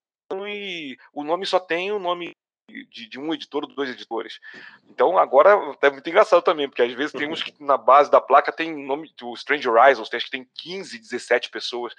[0.46, 2.32] e o nome só tem o nome
[2.68, 4.38] de, de, um editor ou dois editores.
[4.88, 8.20] Então agora é muito engraçado também, porque às vezes tem uns que na base da
[8.20, 11.94] placa tem nome do Strange Horizons, tem, acho que tem 15, 17 pessoas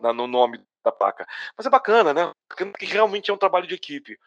[0.00, 1.26] na, no nome da placa.
[1.56, 2.32] Mas é bacana, né?
[2.48, 4.18] Porque realmente é um trabalho de equipe.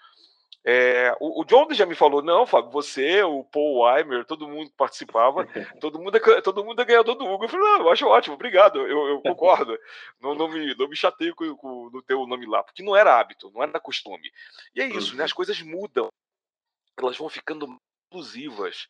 [0.68, 4.72] É, o, o, John já me falou, não, Fábio, você, o Paul Weimer, todo mundo
[4.76, 5.46] participava,
[5.80, 7.46] todo mundo é, todo mundo é ganhador do Hugo.
[7.46, 9.78] Eu falei, não, eu acho ótimo, obrigado, eu, eu concordo.
[10.20, 13.20] não, não, me, não me chateio com, com, no teu nome lá, porque não era
[13.20, 14.32] hábito, não era costume.
[14.74, 15.24] E é isso, né?
[15.24, 16.08] As coisas mudam,
[16.98, 17.68] elas vão ficando
[18.06, 18.88] exclusivas.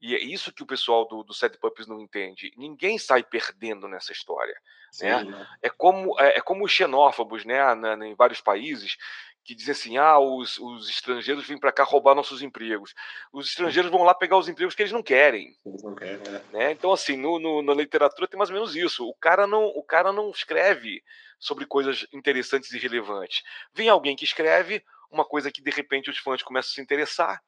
[0.00, 2.52] E é isso que o pessoal do, do Sad Pups não entende.
[2.56, 4.54] Ninguém sai perdendo nessa história.
[5.00, 5.22] Né?
[5.22, 5.46] Sim, né?
[5.62, 8.96] É, como, é, é, como os xenófobos né, na, em vários países
[9.44, 12.94] que dizem assim: ah, os, os estrangeiros vêm para cá roubar nossos empregos.
[13.32, 15.56] Os estrangeiros vão lá pegar os empregos que eles não querem.
[15.64, 16.44] Eles não querem, né?
[16.52, 16.72] né?
[16.72, 19.06] Então, assim, no, no, na literatura tem mais ou menos isso.
[19.06, 21.02] O cara não, o cara não escreve
[21.38, 23.42] sobre coisas interessantes e relevantes.
[23.74, 27.42] Vem alguém que escreve uma coisa que de repente os fãs começam a se interessar.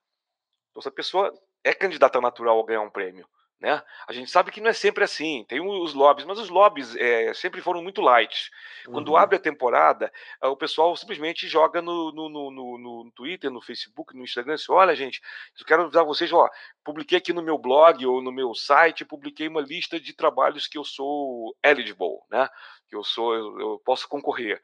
[0.71, 3.27] Então, essa pessoa é candidata natural a ganhar um prêmio.
[3.61, 3.83] Né?
[4.07, 7.33] A gente sabe que não é sempre assim, tem os lobbies, mas os lobbies é,
[7.33, 8.51] sempre foram muito light.
[8.85, 9.17] Quando uhum.
[9.17, 10.13] abre a temporada,
[10.43, 14.71] eh, o pessoal simplesmente joga no, no, no, no, Twitter, no Facebook, no Instagram, assim,
[14.71, 15.23] olha gente,
[15.59, 16.47] eu quero avisar vocês, ó,
[16.85, 20.77] publiquei aqui no meu blog ou no meu site, publiquei uma lista de trabalhos que
[20.77, 22.49] eu sou eligible, né?
[22.87, 24.61] que eu sou, eu, eu posso concorrer.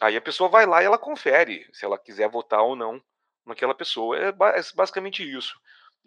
[0.00, 3.02] Aí a pessoa vai lá e ela confere se ela quiser votar ou não
[3.44, 4.16] naquela pessoa.
[4.16, 5.58] É, é basicamente isso.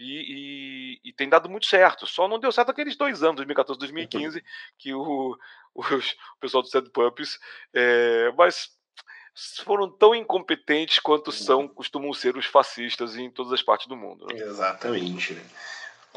[0.02, 2.08] E, e, e, tem dado muito certo.
[2.08, 4.44] Só não deu certo aqueles dois anos, 2014 2015,
[4.78, 5.38] que o,
[5.76, 7.40] os, o pessoal do Sad Pumps.
[7.74, 8.70] É, mas
[9.64, 14.26] foram tão incompetentes quanto são, costumam ser os fascistas em todas as partes do mundo.
[14.28, 14.40] Né?
[14.42, 15.34] Exatamente.
[15.34, 15.42] Né?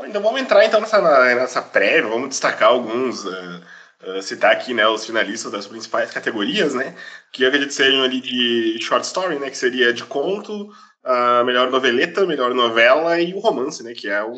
[0.07, 1.01] Então vamos entrar então nessa,
[1.35, 3.25] nessa prévia, vamos destacar alguns.
[3.25, 3.63] Uh,
[4.07, 6.97] uh, citar aqui né, os finalistas das principais categorias, né?
[7.31, 9.51] Que eu acredito seriam ali de short story, né?
[9.51, 13.93] Que seria de conto, a melhor noveleta, melhor novela e o romance, né?
[13.93, 14.35] Que é o,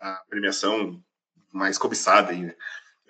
[0.00, 1.00] a premiação
[1.52, 2.54] mais cobiçada aí, né?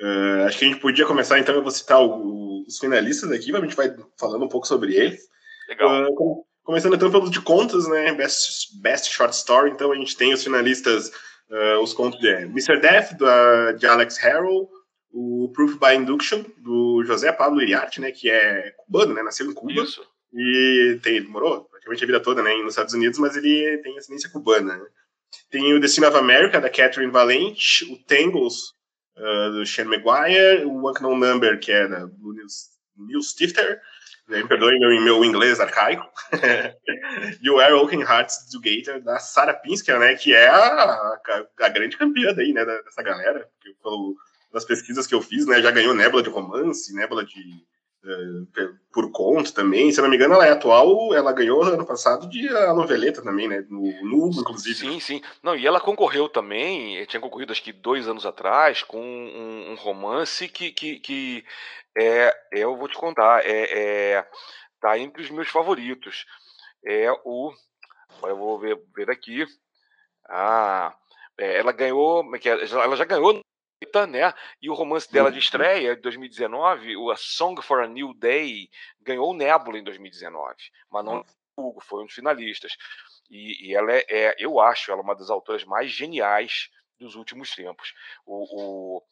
[0.01, 3.55] Uh, acho que a gente podia começar, então, eu vou citar o, os finalistas aqui,
[3.55, 5.29] a gente vai falando um pouco sobre eles.
[5.69, 6.11] Legal.
[6.11, 8.15] Uh, começando então pelos de contos, né?
[8.15, 11.11] Best, Best Short Story, então a gente tem os finalistas
[11.51, 12.81] uh, os contos de Mr.
[12.81, 14.71] Death, da, de Alex Harrow,
[15.13, 19.55] o Proof by Induction, do José Pablo Iriarte, né, que é cubano, né, nasceu em
[19.55, 19.83] Cuba.
[19.83, 20.03] Isso.
[20.33, 24.31] E tem, morou praticamente a vida toda né, nos Estados Unidos, mas ele tem ascendência
[24.31, 24.77] cubana.
[24.77, 24.87] Né.
[25.51, 28.75] Tem o Destino of America, da Catherine Valente, o Tangles,
[29.17, 32.35] uh, do Shane Maguire, o Unknown Number, que é da, do
[32.97, 33.81] Neil Stifter,
[34.29, 36.09] me perdoe meu, meu inglês arcaico,
[37.43, 41.21] e o Arrow Oaken Hearts do Gator, da Sarah Pinsker, né, que é a, a,
[41.61, 44.17] a, grande campeã daí, né, dessa galera, que pelo,
[44.53, 47.41] das pesquisas que eu fiz, né, já ganhou Nebula de romance, Nebula de
[48.93, 52.49] por conto também, se não me engano ela é atual, ela ganhou ano passado de
[52.49, 54.75] a noveleta também, né, no, no inclusive.
[54.75, 59.01] Sim, sim, não, e ela concorreu também, tinha concorrido acho que dois anos atrás, com
[59.01, 61.45] um, um romance que, que, que
[61.97, 64.27] é, eu vou te contar, é, é,
[64.81, 66.25] tá entre os meus favoritos.
[66.85, 67.53] É o.
[68.17, 69.45] Agora eu vou ver, ver aqui.
[70.29, 70.95] Ah,
[71.39, 72.25] é, ela ganhou.
[72.35, 73.41] É ela já ganhou,
[74.09, 74.33] né?
[74.61, 75.43] E o romance dela de uhum.
[75.43, 78.69] estreia, de 2019, o A Song for a New Day,
[79.01, 80.55] ganhou o Nebula em 2019.
[80.91, 81.25] Mas não
[81.57, 82.77] o Hugo, foi um dos finalistas.
[83.31, 87.15] E, e ela é, é, eu acho, ela é uma das autoras mais geniais dos
[87.15, 87.95] últimos tempos.
[88.27, 89.03] O, o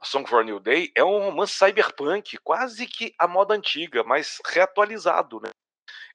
[0.00, 4.04] a Song for a New Day é um romance cyberpunk, quase que a moda antiga,
[4.04, 5.50] mas reatualizado, né?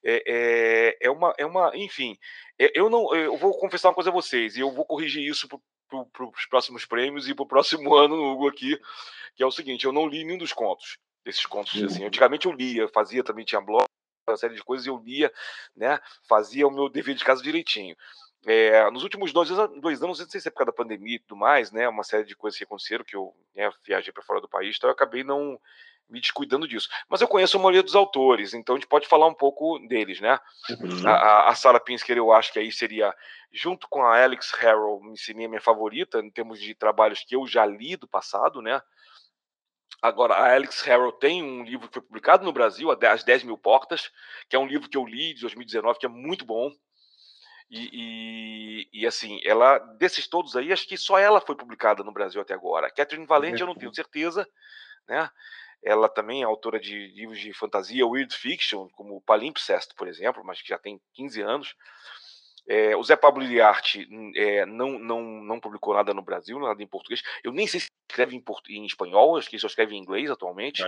[0.02, 2.16] É, é, é, uma, é uma, enfim,
[2.58, 5.46] é, eu não, eu vou confessar uma coisa a vocês e eu vou corrigir isso
[5.90, 8.80] para pro, os próximos prêmios e para o próximo ano no Hugo aqui,
[9.34, 12.04] que é o seguinte: eu não li nenhum dos contos desses contos assim.
[12.04, 13.84] Antigamente eu lia, fazia também tinha blog,
[14.28, 15.30] uma série de coisas eu lia,
[15.76, 15.98] né?
[16.28, 17.96] Fazia o meu dever de casa direitinho.
[18.46, 19.50] É, nos últimos dois,
[19.80, 21.88] dois anos, não sei se é por causa da pandemia e tudo mais, né?
[21.88, 24.88] Uma série de coisas que aconteceram, que eu né, viajei para fora do país, então
[24.88, 25.60] eu acabei não
[26.10, 26.88] me descuidando disso.
[27.08, 30.20] Mas eu conheço a maioria dos autores, então a gente pode falar um pouco deles,
[30.20, 30.38] né?
[30.70, 31.08] Uhum.
[31.08, 33.14] A, a Sarah Pinsker, eu acho que aí seria,
[33.52, 37.64] junto com a Alex Harrow, seria minha favorita, em termos de trabalhos que eu já
[37.64, 38.82] li do passado, né?
[40.02, 43.58] Agora, a Alex Harrow tem um livro que foi publicado no Brasil, As 10 Mil
[43.58, 44.10] Portas,
[44.48, 46.72] que é um livro que eu li de 2019, que é muito bom.
[47.70, 52.12] E, e, e, assim, ela, desses todos aí, acho que só ela foi publicada no
[52.12, 52.90] Brasil até agora.
[52.90, 54.46] Catherine Valente, eu não tenho certeza,
[55.08, 55.30] né?
[55.82, 60.60] Ela também é autora de livros de fantasia, weird fiction, como Palimpsest, por exemplo, mas
[60.60, 61.76] que já tem 15 anos.
[62.66, 64.06] É, o Zé Pablo Iriarte
[64.36, 67.22] é, não, não, não publicou nada no Brasil, nada em português.
[67.42, 70.82] Eu nem sei se escreve em, em espanhol, acho que só escreve em inglês atualmente.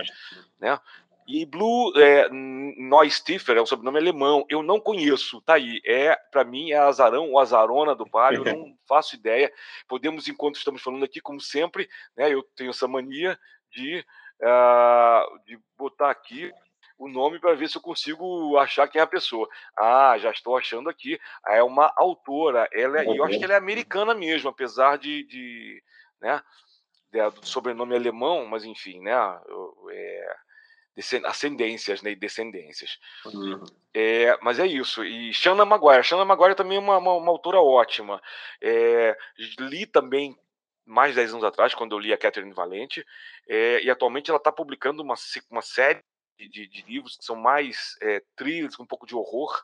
[0.59, 0.79] Né?
[1.27, 4.45] E Blue é, Neustiffer é um sobrenome alemão.
[4.49, 5.81] Eu não conheço, tá aí.
[5.85, 9.51] É, para mim, é Azarão ou Azarona do Palio, eu não faço ideia.
[9.87, 13.39] Podemos, enquanto estamos falando aqui, como sempre, né, eu tenho essa mania
[13.71, 14.05] de,
[14.41, 16.51] uh, de botar aqui
[16.97, 19.47] o nome para ver se eu consigo achar quem é a pessoa.
[19.77, 21.19] Ah, já estou achando aqui.
[21.47, 22.67] É uma autora.
[22.73, 25.83] Ela é, eu acho que ela é americana mesmo, apesar de, de
[26.21, 26.41] né,
[27.13, 29.13] do sobrenome alemão, mas enfim, né?
[29.91, 30.35] É,
[31.25, 32.99] ascendências né, e descendências.
[33.25, 33.63] Uhum.
[33.93, 35.03] É, mas é isso.
[35.03, 36.03] E Shanna Maguire.
[36.03, 38.21] Shanna Maguire também é uma, uma, uma autora ótima.
[38.61, 39.17] É,
[39.59, 40.37] li também
[40.85, 43.05] mais de 10 anos atrás, quando eu li a Catherine Valente,
[43.47, 45.15] é, e atualmente ela está publicando uma,
[45.49, 46.03] uma série
[46.37, 49.63] de, de, de, livros que são mais é, thrillers, com um pouco de horror,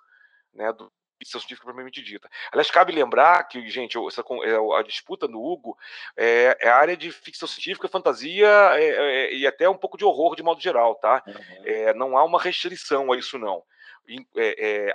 [0.53, 2.29] né, do, ficção científica propriamente dita.
[2.51, 5.77] Aliás, cabe lembrar que, gente, essa, é, a disputa no Hugo
[6.15, 10.05] é, é, a área de ficção científica, fantasia é, é, e até um pouco de
[10.05, 11.21] horror de modo geral, tá?
[11.27, 11.93] Uhum.
[11.95, 13.63] não há uma restrição a isso, não.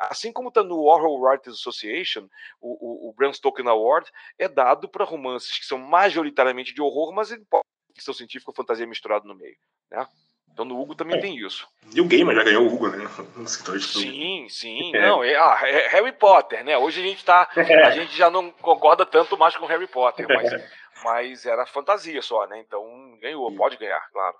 [0.01, 2.29] assim como está no Horror Writers Association,
[2.61, 7.13] o, o, o Bram Stoker Award é dado para romances que são majoritariamente de horror,
[7.13, 9.57] mas ele pode ficção científica ou fantasia misturado no meio,
[9.91, 10.07] né?
[10.55, 11.21] Então no Hugo também é.
[11.21, 11.67] tem isso.
[11.93, 13.05] E o Gamer já ganhou o Hugo, né?
[13.37, 14.93] No sim, sim.
[14.95, 15.09] É.
[15.09, 16.79] Não, é, ah, é Harry Potter, né?
[16.79, 17.49] Hoje a gente tá.
[17.57, 20.63] A gente já não concorda tanto mais com Harry Potter, mas,
[21.03, 22.63] mas era fantasia só, né?
[22.65, 24.37] Então ganhou, pode ganhar, claro.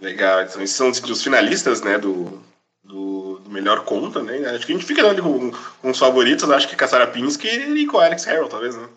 [0.00, 2.42] Legal, então esses são os finalistas, né, do,
[2.82, 4.38] do, do melhor conta, né?
[4.48, 6.74] Acho que a gente fica ali com, com os favoritos, acho que
[7.12, 8.88] Pinsky e com Alex Harrell, talvez, né?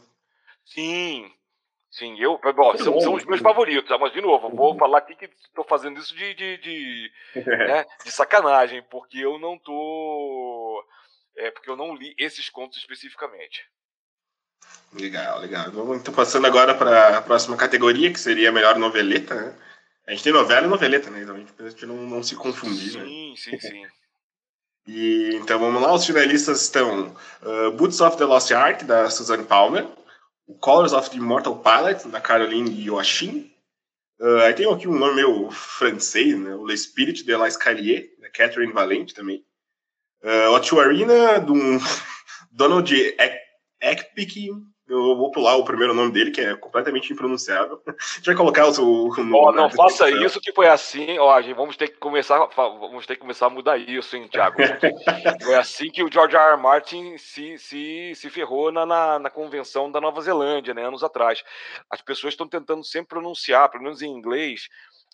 [0.65, 1.29] Sim,
[1.95, 2.37] Sim, eu.
[2.53, 4.77] Bom, são, são, os meus favoritos, mas de novo, vou uhum.
[4.77, 7.11] falar aqui que estou fazendo isso de, de, de,
[7.45, 10.83] né, de, sacanagem, porque eu não tô.
[11.37, 13.65] É, porque eu não li esses contos especificamente.
[14.91, 15.71] Legal, legal.
[15.71, 19.55] Vamos então passando agora para a próxima categoria, que seria a melhor noveleta, né?
[20.05, 21.21] A gente tem novela e noveleta, né?
[21.21, 22.91] Então a gente precisa não, não se confundir.
[22.91, 23.35] Sim, né?
[23.37, 23.83] sim, sim.
[24.85, 29.45] e, então vamos lá, os finalistas estão uh, Boots of the Lost Ark, da Suzanne
[29.45, 29.87] Palmer
[30.47, 33.51] o Colors of the Immortal Pilot, da Caroline Yoshin.
[34.19, 36.55] Uh, aí tem aqui um nome meio francês, né?
[36.55, 39.45] O L'Esprit de la Escalier, da Catherine Valente também.
[40.23, 41.53] Uh, Otto Arena, do
[42.51, 42.93] Donald
[43.81, 44.49] Ekpik,
[44.87, 47.81] eu vou pular o primeiro nome dele, que é completamente impronunciável.
[48.23, 48.85] Vai colocar o seu.
[48.85, 51.17] Oh, não faça isso que foi assim.
[51.17, 54.57] Ó, gente, vamos ter que começar, vamos ter que começar a mudar isso, hein, Thiago?
[55.43, 56.53] foi assim que o George R.
[56.53, 56.61] R.
[56.61, 61.43] Martin se, se, se ferrou na, na, na convenção da Nova Zelândia, né, anos atrás.
[61.89, 64.67] As pessoas estão tentando sempre pronunciar, pelo menos em inglês,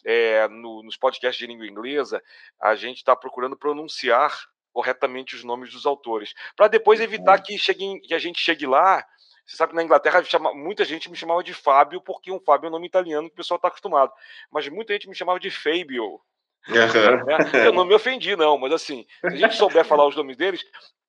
[0.05, 2.21] é, no, nos podcasts de língua inglesa,
[2.61, 4.37] a gente está procurando pronunciar
[4.73, 9.03] corretamente os nomes dos autores, para depois evitar que, chegue, que a gente chegue lá
[9.45, 12.67] você sabe que na Inglaterra chama, muita gente me chamava de Fábio, porque um Fábio
[12.67, 14.11] é um nome italiano que o pessoal está acostumado.
[14.51, 16.19] Mas muita gente me chamava de Fabio.
[16.67, 17.59] Uhum.
[17.65, 20.63] Eu não me ofendi, não, mas assim, se a gente souber falar os nomes deles,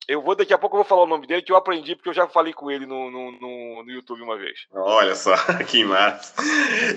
[0.09, 2.09] eu vou daqui a pouco eu vou falar o nome dele, que eu aprendi, porque
[2.09, 4.67] eu já falei com ele no, no, no, no YouTube uma vez.
[4.73, 5.35] Olha só,
[5.69, 6.35] que massa.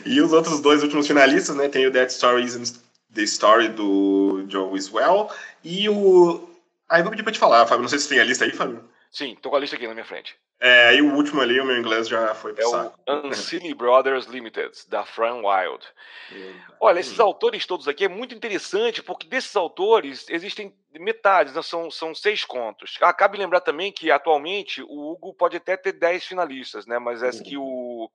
[0.05, 1.67] E os outros dois últimos finalistas, né?
[1.67, 5.29] Tem o Dead Stories The Story do Joe Wiswell
[5.63, 6.49] e o.
[6.89, 7.81] Aí ah, vou pedir pra te falar, Fábio.
[7.81, 8.83] Não sei se tem a lista aí, Fábio.
[9.09, 10.35] Sim, tô com a lista aqui na minha frente.
[10.59, 12.99] É, e o último ali, o meu inglês já foi pro É saco.
[13.07, 15.85] o Unsilly Brothers Limited, da Fran Wild.
[16.79, 21.61] Olha, esses autores todos aqui é muito interessante, porque desses autores existem metades, né?
[21.61, 22.97] são, são seis contos.
[23.01, 26.99] Ah, cabe lembrar também que atualmente o Hugo pode até ter dez finalistas, né?
[26.99, 28.09] Mas é que o.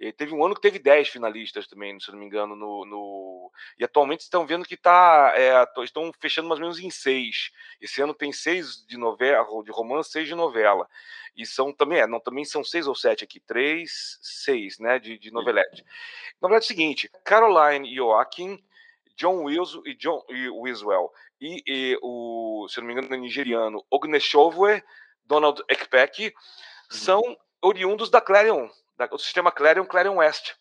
[0.00, 2.84] Eh, teve um ano que teve dez finalistas também, se não me engano, no.
[2.84, 3.52] no...
[3.78, 7.50] E atualmente estão vendo que tá, é, estão fechando mais ou menos em seis.
[7.80, 10.88] Esse ano tem seis de novela, de romance, seis de novela.
[11.36, 15.18] E são também, é, não, também são seis ou sete aqui, três, seis, né, de,
[15.18, 15.84] de novelete.
[16.40, 18.58] Na verdade é o seguinte, Caroline Joaquim,
[19.16, 23.84] John Wilson e John e Wiswell e, e, o, se não me engano, é nigeriano
[23.90, 24.82] Ogneshove,
[25.24, 26.34] Donald Ekpek,
[26.90, 27.22] são
[27.62, 30.54] oriundos da Clarion, da, do sistema Clarion, Clarion West.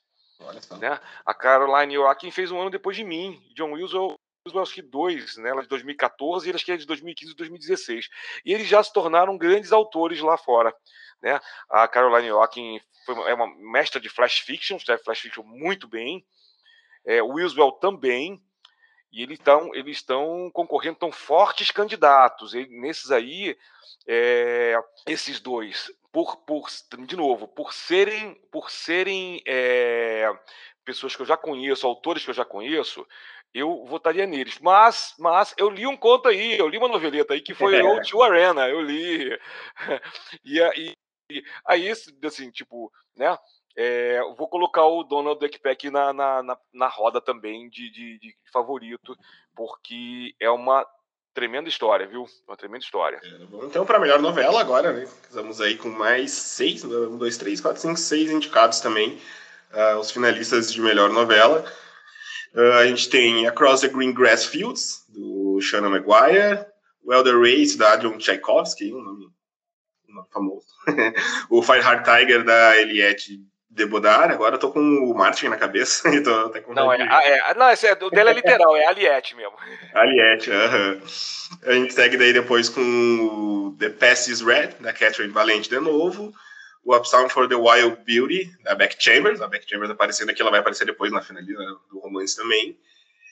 [0.79, 0.99] Né?
[1.25, 3.41] A Caroline Joaquim fez um ano depois de mim.
[3.55, 4.15] John Wilson
[4.61, 8.09] acho que dois, né, de 2014 e elas que é de 2015 e 2016.
[8.45, 10.75] E eles já se tornaram grandes autores lá fora.
[11.21, 11.39] Né?
[11.69, 12.29] A Caroline
[13.05, 16.25] foi, é uma mestra de flash fiction, escreve flash fiction muito bem.
[17.05, 18.41] É, o Wiswell também.
[19.11, 22.53] E eles estão eles estão concorrendo, tão fortes candidatos.
[22.53, 23.55] E nesses aí,
[24.07, 24.75] é,
[25.05, 26.67] esses dois, por, por,
[27.05, 30.27] de novo, por serem, por serem é,
[30.83, 33.05] pessoas que eu já conheço, autores que eu já conheço,
[33.53, 34.59] eu votaria neles.
[34.59, 38.01] Mas, mas eu li um conto aí, eu li uma noveleta aí que foi o
[38.01, 39.37] Tio Arena, eu li.
[40.43, 40.97] e, e,
[41.29, 41.91] e aí,
[42.23, 43.37] assim, tipo, né?
[43.75, 48.35] É, vou colocar o Donald Duckpack na, na, na, na roda também de, de, de,
[48.51, 49.17] favorito,
[49.55, 50.85] porque é uma
[51.33, 52.27] tremenda história, viu?
[52.47, 53.19] Uma tremenda história.
[53.23, 55.03] É, então, para a melhor novela agora, né?
[55.03, 59.19] Estamos aí com mais seis, um, dois, três, quatro, cinco, seis indicados também,
[59.71, 61.65] uh, os finalistas de melhor novela.
[62.55, 66.65] Uh, a gente tem Across the Green Grass Fields, do Shannon Maguire,
[67.03, 69.25] o Elder Race, da Adrian Tchaikovsky, um nome,
[70.09, 70.67] um nome famoso,
[71.49, 75.57] o Fire Heart Tiger, da Eliette de Bodar, agora eu tô com o Martin na
[75.57, 76.03] cabeça.
[76.23, 79.35] tô até com não, é, é, não, esse é, o dele é literal, é Aliette
[79.35, 79.53] mesmo.
[79.95, 80.91] Aliette, aham.
[80.91, 81.69] Uh -huh.
[81.69, 86.33] A gente segue daí depois com The Past is Red, da Catherine Valente de novo
[86.83, 89.41] o Upsound for the Wild Beauty, da Beck Chambers.
[89.41, 92.77] A Beck Chambers aparecendo aqui, ela vai aparecer depois na finaliza do romance também.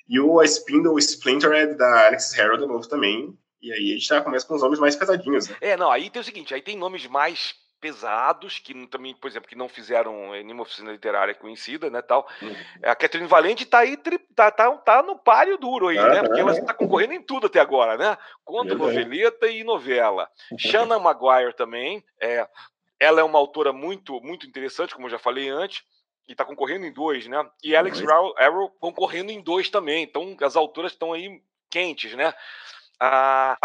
[0.08, 3.38] E o A Spindle Splintered, da Alex Harrow, de novo também.
[3.62, 5.56] E aí a gente já começa com os nomes mais pesadinhos, né?
[5.62, 9.50] É, não, aí tem o seguinte, aí tem nomes mais pesados, que também, por exemplo,
[9.50, 12.28] que não fizeram nenhuma oficina literária conhecida, né, tal.
[12.40, 12.56] Uhum.
[12.84, 13.98] A Catherine Valente tá aí,
[14.36, 17.60] tá, tá, tá no páreo duro aí, né, porque ela está concorrendo em tudo até
[17.60, 20.30] agora, né, conto, noveleta e novela.
[20.60, 22.48] Shannon Maguire também, é,
[23.02, 25.84] ela é uma autora muito, muito interessante, como eu já falei antes,
[26.28, 27.44] e está concorrendo em dois, né?
[27.64, 28.00] E Alex
[28.38, 30.04] Arrow concorrendo em dois também.
[30.04, 32.32] Então, as autoras estão aí quentes, né?
[33.00, 33.58] A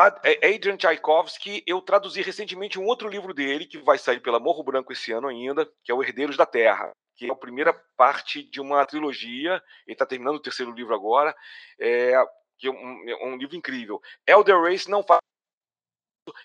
[0.42, 4.90] Adrian Tchaikovsky, eu traduzi recentemente um outro livro dele, que vai sair pela Morro Branco
[4.90, 8.59] esse ano ainda, que é o Herdeiros da Terra, que é a primeira parte de
[8.59, 9.62] uma trilogia.
[9.87, 11.37] Ele está terminando o terceiro livro agora,
[11.79, 12.14] é,
[12.57, 14.01] que é um, é um livro incrível.
[14.27, 15.20] Elder Race não faz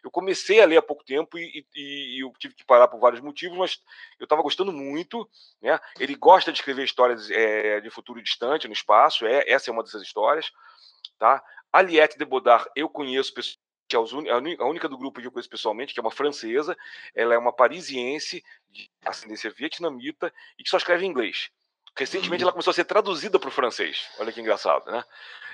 [0.04, 3.00] eu comecei a ler há pouco tempo e, e, e eu tive que parar por
[3.00, 3.80] vários motivos, mas
[4.20, 5.30] eu estava gostando muito.
[5.62, 5.80] Né?
[6.00, 9.84] Ele gosta de escrever histórias é, de futuro distante no espaço, é, essa é uma
[9.84, 10.52] dessas histórias.
[11.18, 11.44] Tá?
[11.72, 13.34] Aliette de Bodard, eu conheço
[13.88, 16.78] que é a única do grupo que eu conheço pessoalmente, que é uma francesa.
[17.14, 21.52] Ela é uma parisiense de ascendência vietnamita e que só escreve em inglês.
[21.98, 22.48] Recentemente uhum.
[22.48, 24.10] ela começou a ser traduzida para o francês.
[24.20, 25.04] Olha que engraçado, né?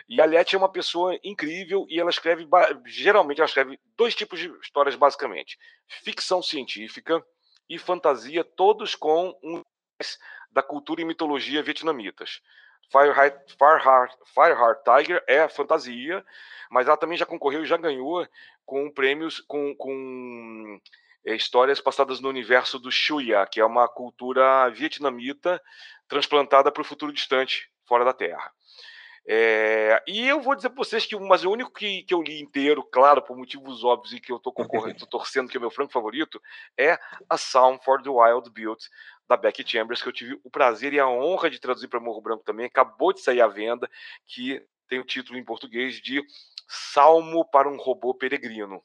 [0.08, 2.48] E a Liette é uma pessoa incrível e ela escreve,
[2.86, 5.58] geralmente, ela escreve dois tipos de histórias, basicamente:
[5.88, 7.24] ficção científica
[7.70, 9.64] e fantasia, todos com um
[10.52, 12.42] da cultura e mitologia vietnamitas.
[12.90, 16.26] Fireheart, Fireheart, Fireheart Tiger é fantasia,
[16.70, 18.26] mas ela também já concorreu e já ganhou
[18.66, 20.80] com prêmios, com, com
[21.26, 25.62] histórias passadas no universo do Shuya, que é uma cultura vietnamita
[26.08, 28.52] transplantada para o futuro distante, fora da Terra.
[29.30, 32.40] É, e eu vou dizer para vocês que mas o único que, que eu li
[32.42, 35.70] inteiro, claro, por motivos óbvios e que eu estou concorrendo, tô torcendo que é meu
[35.70, 36.42] franco favorito,
[36.78, 36.98] é
[37.30, 38.86] A Sound for the Wild Built,
[39.28, 42.22] da Becky Chambers, que eu tive o prazer e a honra de traduzir para Morro
[42.22, 42.66] Branco também.
[42.66, 43.90] Acabou de sair à venda,
[44.26, 46.24] que tem o título em português de
[46.66, 48.82] Salmo para um Robô Peregrino.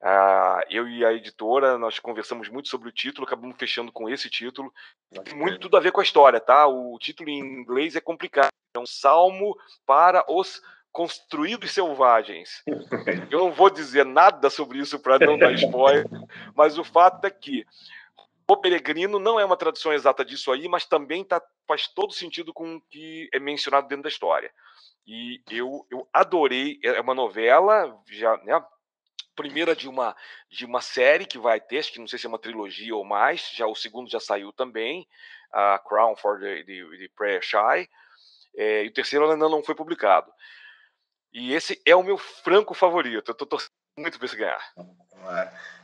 [0.00, 4.30] Uh, eu e a editora, nós conversamos muito sobre o título, acabamos fechando com esse
[4.30, 4.72] título.
[5.24, 6.66] Tem muito tudo a ver com a história, tá?
[6.66, 8.50] O título em inglês é complicado.
[8.74, 12.62] É um salmo para os construídos selvagens.
[13.30, 16.06] Eu não vou dizer nada sobre isso para não dar spoiler,
[16.54, 17.64] mas o fato é que
[18.50, 22.52] o peregrino não é uma tradução exata disso aí, mas também tá, faz todo sentido
[22.54, 24.50] com o que é mencionado dentro da história.
[25.06, 28.62] E eu, eu adorei, é uma novela, já, né,
[29.38, 30.16] primeira de uma
[30.50, 33.04] de uma série que vai ter, acho que não sei se é uma trilogia ou
[33.04, 35.06] mais, já o segundo já saiu também,
[35.52, 37.88] a Crown for the, the, the Prayer Shy,
[38.56, 40.28] é, e o terceiro ainda não foi publicado.
[41.32, 44.60] E esse é o meu franco favorito, eu tô torcendo muito pra esse ganhar.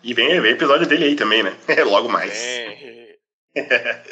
[0.03, 1.57] E vem, vem episódio dele aí também, né?
[1.87, 2.35] Logo mais.
[3.57, 4.03] É.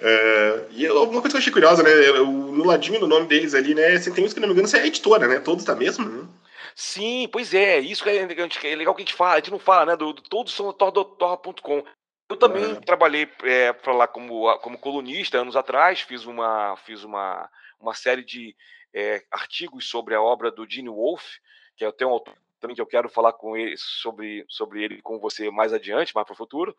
[0.00, 1.90] Uh, e uma coisa que eu achei curiosa, né?
[2.20, 3.98] No ladinho do nome deles ali, né?
[3.98, 5.40] Você tem uns que não me engano, você é editora, né?
[5.40, 6.28] Todos da mesma, né?
[6.74, 9.58] Sim, pois é, isso que é, é legal que a gente fala, a gente não
[9.58, 9.96] fala, né?
[9.96, 11.84] Do, do todos são tordotorra.com.
[12.30, 12.80] Eu também uhum.
[12.80, 18.24] trabalhei é, para lá como, como colunista anos atrás, fiz uma, fiz uma, uma série
[18.24, 18.56] de
[18.94, 21.38] é, artigos sobre a obra do Gene Wolfe,
[21.76, 22.34] que eu tenho um autor
[22.64, 26.26] também que eu quero falar com ele sobre, sobre ele com você mais adiante, mais
[26.26, 26.74] para o futuro.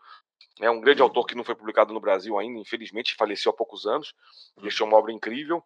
[0.59, 3.85] É um grande autor que não foi publicado no Brasil ainda, infelizmente, faleceu há poucos
[3.85, 4.15] anos,
[4.61, 5.63] deixou uma obra incrível.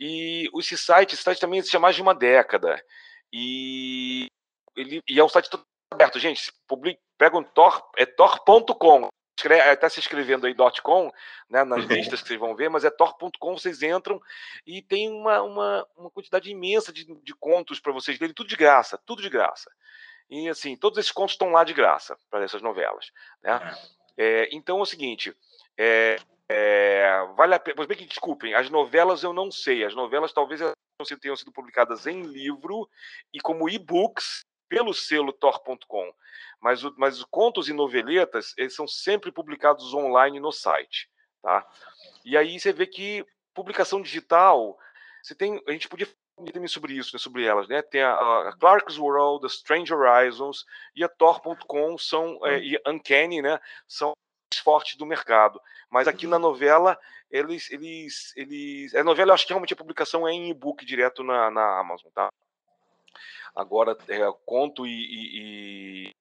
[0.00, 2.82] E esse site, esse site também existe há mais de uma década.
[3.32, 4.26] E,
[4.76, 6.52] ele, e é um site todo aberto, gente.
[6.66, 9.08] Publica, pega um Tor, é tor.com.
[9.36, 11.12] Está se escrevendo aí .com,
[11.50, 14.20] né, nas listas que vocês vão ver, mas é tor.com, vocês entram
[14.64, 18.56] e tem uma, uma, uma quantidade imensa de, de contos para vocês lerem, tudo de
[18.56, 19.70] graça, tudo de graça.
[20.30, 23.10] E assim, todos esses contos estão lá de graça para essas novelas.
[23.42, 23.76] Né?
[24.16, 25.36] É, é então é o seguinte,
[25.76, 26.16] é,
[26.48, 27.76] é, vale a pena.
[27.78, 29.84] Mas bem que desculpem, as novelas eu não sei.
[29.84, 30.60] As novelas talvez
[31.20, 32.88] tenham sido publicadas em livro
[33.32, 36.12] e como e-books pelo selo Tor.com.
[36.60, 41.10] Mas, mas os contos e noveletas eles são sempre publicados online no site.
[41.42, 41.66] Tá?
[42.24, 44.78] E aí você vê que publicação digital,
[45.22, 45.62] você tem.
[45.66, 46.08] A gente podia
[46.52, 47.80] também sobre isso, né, sobre elas, né?
[47.82, 48.14] Tem a,
[48.48, 50.64] a, Clark's World, a Strange Horizons
[50.96, 53.60] e a Tor.com são é, e Uncanny, né?
[53.86, 54.12] São
[54.58, 55.60] fortes do mercado.
[55.90, 56.42] Mas aqui na uhum.
[56.42, 56.98] novela,
[57.30, 57.70] eles.
[57.70, 61.50] eles, eles a novela, eu acho que realmente a publicação é em e-book direto na,
[61.50, 62.28] na Amazon, tá?
[63.54, 66.14] Agora, é, conto e, e,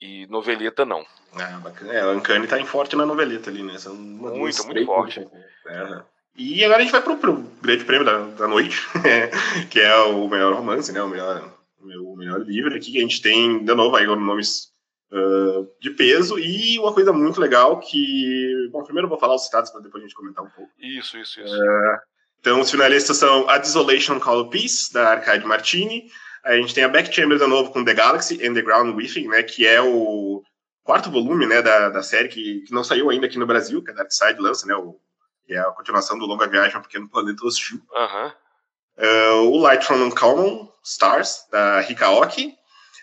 [0.00, 1.04] e, noveleta, não.
[1.34, 1.94] Ah, bacana.
[1.94, 3.78] É, a Ancane tá em forte na noveleta ali, né?
[3.78, 5.26] São muito, muito forte.
[5.66, 6.02] É,
[6.36, 8.86] e agora a gente vai pro, pro grande prêmio da, da noite,
[9.70, 11.02] que é o melhor romance, né?
[11.02, 12.92] O melhor, o melhor livro aqui.
[12.92, 14.72] que A gente tem, de novo, aí nomes
[15.12, 18.68] uh, de peso e uma coisa muito legal que.
[18.70, 20.70] Bom, primeiro eu vou falar os citados para depois a gente comentar um pouco.
[20.78, 21.54] Isso, isso, isso.
[21.54, 21.98] Uh,
[22.40, 26.08] então, os finalistas são A Desolation Call of Peace, da Arcade Martini.
[26.44, 29.28] A gente tem a Back Chamber de novo com The Galaxy and the Ground Within,
[29.28, 30.42] né, que é o
[30.84, 33.90] quarto volume né, da, da série que, que não saiu ainda aqui no Brasil, que
[33.90, 34.98] a Dark Side lança, né, o,
[35.44, 37.82] que é a continuação do Longa Viagem ao Pequeno Planeta Hostil.
[38.96, 42.56] Uh, o Light from Uncommon Stars, da Hikaoki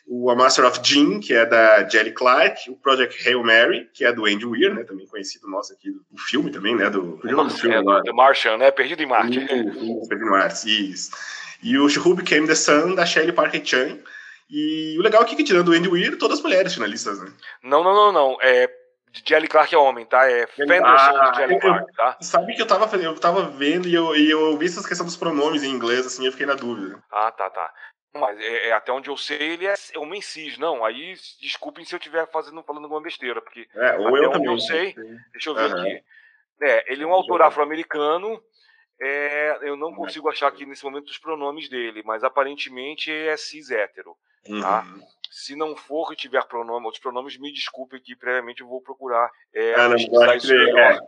[0.07, 4.05] o A Master of Jean, que é da Jelly Clark, o Project Hail Mary, que
[4.05, 7.17] é do Andy Weir, né, também conhecido nosso aqui, do, do filme também, né, do,
[7.17, 8.01] do filme é, lá.
[8.03, 9.39] The Martian, né, Perdido em Marte.
[9.39, 11.11] Perdido em Marte, isso.
[11.63, 13.97] E o Who Became the Sun, da Shelley Parker Chan,
[14.49, 17.31] e o legal é que, tirando o Andy Weir, todas as mulheres finalistas, né?
[17.63, 18.69] Não, não, não, não, é...
[19.25, 20.29] Jelly Clark é homem, tá?
[20.29, 22.17] É Fenderson ah, de Jelly Clark, tá?
[22.19, 25.15] Sabe que eu tava, eu tava vendo e eu, e eu vi essa questão dos
[25.15, 27.01] pronomes em inglês, assim, eu fiquei na dúvida.
[27.09, 27.71] Ah, tá, tá.
[28.15, 30.85] Mas é, é, até onde eu sei, ele é, é homem cis, não.
[30.85, 34.31] Aí, desculpem se eu estiver fazendo, falando alguma besteira, porque é, ou até eu onde
[34.31, 34.95] também, eu sei,
[35.33, 35.81] deixa eu ver uhum.
[35.81, 36.03] aqui.
[36.61, 38.41] É, ele é um autor afro-americano.
[39.01, 43.69] É, eu não consigo achar aqui nesse momento os pronomes dele, mas aparentemente é cis
[43.69, 44.15] hétero.
[44.61, 44.83] Tá?
[44.83, 45.01] Uhum.
[45.29, 49.29] Se não for e tiver pronome, outros pronomes, me desculpe aqui, previamente eu vou procurar
[49.53, 50.79] é, ah, não, isso melhor.
[50.79, 50.99] É.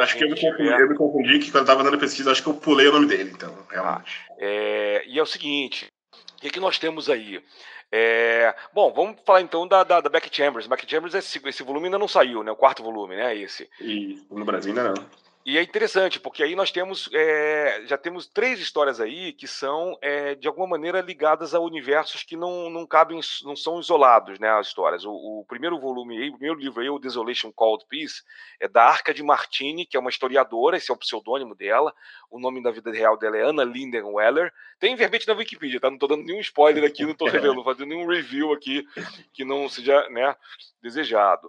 [0.00, 2.42] Acho que eu me, confundi, eu me confundi que quando eu estava dando pesquisa, acho
[2.42, 4.24] que eu pulei o nome dele, então, realmente.
[4.30, 5.92] Ah, é, e é o seguinte,
[6.34, 7.42] o que, que nós temos aí?
[7.90, 10.66] É, bom, vamos falar então da, da, da Beck Chambers.
[10.66, 12.50] Beck Chambers, esse, esse volume ainda não saiu, né?
[12.50, 13.36] O quarto volume, né?
[13.36, 13.68] Esse.
[13.80, 15.06] E no Brasil ainda não.
[15.46, 19.96] E é interessante, porque aí nós temos é, já temos três histórias aí que são,
[20.02, 24.50] é, de alguma maneira, ligadas a universos que não, não cabem, não são isolados, né,
[24.50, 25.04] as histórias.
[25.04, 28.24] O, o primeiro volume aí, o primeiro livro aí, o Desolation Called Peace,
[28.58, 31.94] é da Arca de Martini, que é uma historiadora, esse é o pseudônimo dela.
[32.28, 34.52] O nome da vida real dela é Anna Linden Weller.
[34.80, 35.88] Tem verbete na Wikipedia, tá?
[35.88, 38.84] Não estou dando nenhum spoiler aqui, não estou revelando, fazendo nenhum review aqui
[39.32, 40.34] que não seja né,
[40.82, 41.48] desejado.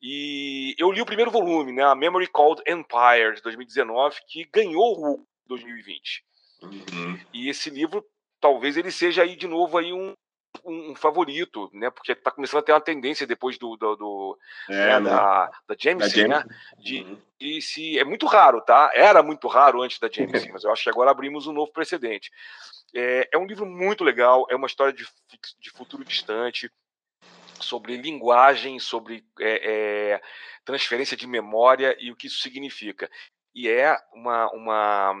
[0.00, 4.96] E eu li o primeiro volume, né, a Memory Called Empire, de 2019, que ganhou
[4.96, 6.24] o 2020.
[6.62, 7.20] Uhum.
[7.32, 8.04] E esse livro,
[8.40, 10.14] talvez ele seja aí de novo aí um,
[10.64, 11.90] um favorito, né?
[11.90, 14.38] Porque está começando a ter uma tendência depois do, do, do
[14.68, 15.10] é, né, né?
[15.10, 16.44] Da, da Jameson, né?
[16.78, 17.18] De, uhum.
[17.38, 18.90] de, se é muito raro, tá?
[18.94, 22.30] Era muito raro antes da Jameson, mas eu acho que agora abrimos um novo precedente.
[22.94, 25.06] É, é um livro muito legal, é uma história de,
[25.60, 26.70] de futuro distante
[27.60, 30.22] sobre linguagem, sobre é, é,
[30.64, 33.10] transferência de memória e o que isso significa.
[33.54, 34.50] E é uma.
[34.52, 35.12] uma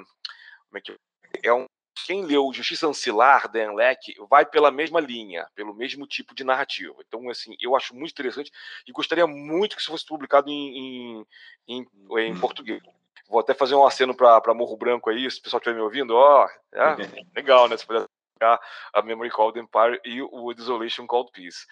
[0.68, 0.96] como é que
[1.42, 1.66] é um,
[2.06, 6.94] quem leu Justiça Ancilar, Dan Leck, vai pela mesma linha, pelo mesmo tipo de narrativa.
[7.06, 8.50] Então, assim, eu acho muito interessante
[8.86, 11.26] e gostaria muito que isso fosse publicado em, em,
[11.68, 11.86] em,
[12.18, 12.40] em hum.
[12.40, 12.82] português.
[13.28, 16.14] Vou até fazer um aceno para Morro Branco aí, se o pessoal estiver me ouvindo,
[16.14, 16.96] ó, oh, é,
[17.36, 17.76] legal, né?
[18.38, 18.58] Puder
[18.94, 21.66] a Memory Called Empire e o Desolation Called Peace.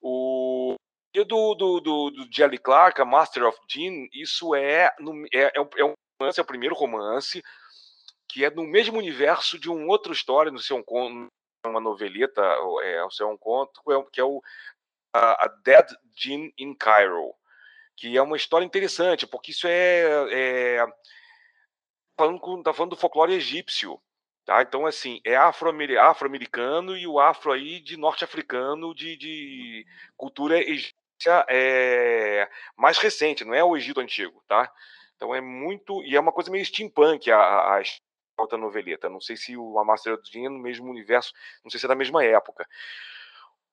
[0.00, 0.76] O
[1.12, 4.94] e do, do, do, do Jelly Clark, a Master of Jean, isso é,
[5.34, 7.42] é, é, um, é um romance, é o primeiro romance,
[8.28, 10.84] que é no mesmo universo de um outro história, no seu
[11.66, 12.40] uma noveleta,
[12.84, 14.40] é, o seu um conto, é que é o
[15.12, 17.34] a, a Dead Jean in Cairo,
[17.96, 20.86] que é uma história interessante, porque isso é, é
[22.16, 24.00] falando, tá falando do folclore egípcio,
[24.50, 24.62] Tá?
[24.62, 29.86] Então, assim, é afro-americano e o afro aí de norte-africano de, de,
[30.16, 34.68] cultura egípcia é, mais recente, não é o Egito antigo, tá?
[35.14, 36.02] Então é muito.
[36.02, 37.82] E é uma coisa meio steampunk a, a, a
[38.42, 39.08] outra noveleta.
[39.08, 41.32] Não sei se o A Master of é no mesmo universo,
[41.62, 42.66] não sei se é da mesma época.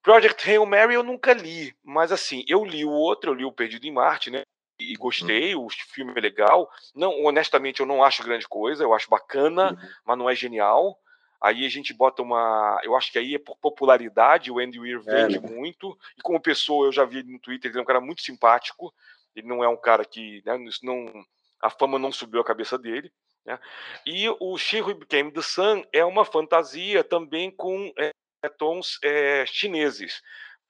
[0.04, 3.52] Project Hail Mary eu nunca li, mas assim, eu li o outro, eu li o
[3.52, 4.44] Perdido em Marte, né?
[4.92, 5.00] E uhum.
[5.00, 6.70] gostei, o filme é legal.
[6.96, 9.90] Não, honestamente, eu não acho grande coisa, eu acho bacana, uhum.
[10.06, 11.00] mas não é genial.
[11.40, 12.80] Aí a gente bota uma.
[12.84, 15.50] Eu acho que aí é por popularidade, o Andy Weir vende é, né?
[15.50, 15.98] muito.
[16.18, 18.94] E como pessoa, eu já vi no Twitter, ele é um cara muito simpático.
[19.36, 20.42] Ele não é um cara que.
[20.44, 21.26] Né, não,
[21.62, 23.12] a fama não subiu a cabeça dele.
[23.46, 23.60] Né?
[24.06, 28.12] E o She Who Became the Sun é uma fantasia também com é,
[28.58, 30.22] tons é, chineses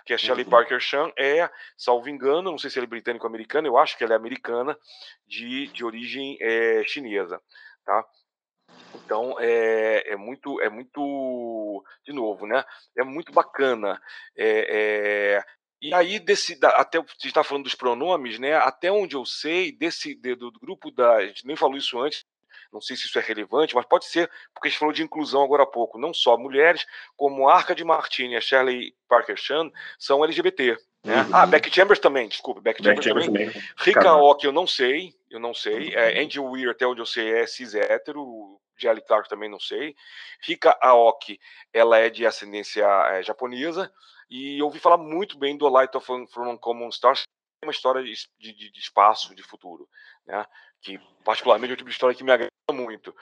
[0.08, 0.50] que a Shelley uhum.
[0.50, 4.14] Parker Chan é, salvo engano, não sei se ela é britânico-americana, eu acho que ela
[4.14, 4.78] é americana,
[5.28, 7.42] de, de origem é, chinesa,
[7.86, 8.06] tá?
[8.96, 12.64] Então é, é, muito, é muito, de novo, né?
[12.98, 14.02] É muito bacana.
[14.36, 15.44] É, é,
[15.82, 18.56] e aí desse, até você está falando dos pronomes, né?
[18.56, 22.24] Até onde eu sei desse do, do grupo da, a gente nem falou isso antes,
[22.72, 25.44] não sei se isso é relevante, mas pode ser, porque a gente falou de inclusão
[25.44, 25.98] agora há pouco.
[25.98, 30.78] Não só mulheres, como a Arca de Martini e a Shirley Parker Chan são LGBT.
[31.04, 31.22] Né?
[31.22, 31.30] Uhum.
[31.32, 33.48] Ah, Beck Chambers também, desculpa, Beck, Beck Chambers, também.
[33.48, 33.64] também.
[33.78, 35.90] Rika Ock eu não sei, eu não sei.
[35.90, 36.00] Uhum.
[36.00, 38.60] É, Andy Weir, até onde eu sei, é cis hétero.
[38.78, 39.96] Jelly Clark também não sei.
[40.42, 41.40] Rika Aoki,
[41.74, 43.92] ela é de ascendência é, japonesa.
[44.30, 47.24] E eu ouvi falar muito bem do Light of From Uncommon Stars,
[47.64, 49.90] uma história de, de, de espaço, de futuro.
[50.26, 50.46] Né?
[50.82, 53.16] Que particularmente é um tipo de história que me agrada muito.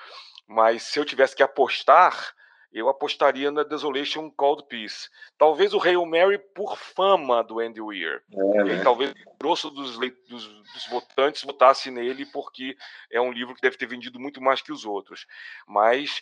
[0.47, 2.35] Mas se eu tivesse que apostar,
[2.75, 5.09] eu apostaria na Desolation Cold Peace.
[5.37, 8.21] Talvez o Hail Mary por fama do Andy Weir.
[8.31, 8.83] É, né?
[8.83, 12.75] Talvez o grosso dos, dos, dos, votantes votasse nele porque
[13.09, 15.25] é um livro que deve ter vendido muito mais que os outros.
[15.65, 16.21] Mas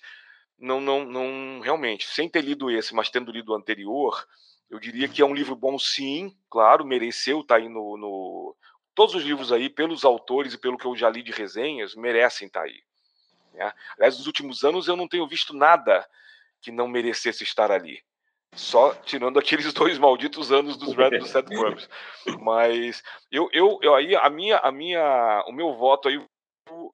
[0.59, 4.25] não, não, não realmente, sem ter lido esse, mas tendo lido o anterior,
[4.69, 8.55] eu diria que é um livro bom sim, claro, mereceu estar aí no, no
[8.95, 12.47] todos os livros aí, pelos autores e pelo que eu já li de resenhas, merecem
[12.47, 12.81] estar aí.
[13.53, 13.71] Né?
[13.97, 16.07] Aliás, nos últimos anos eu não tenho visto nada
[16.61, 18.01] que não merecesse estar ali.
[18.55, 21.89] Só tirando aqueles dois malditos anos dos Red do Seth Pubs.
[22.39, 26.21] Mas eu, eu, eu aí a minha, a minha, o meu voto aí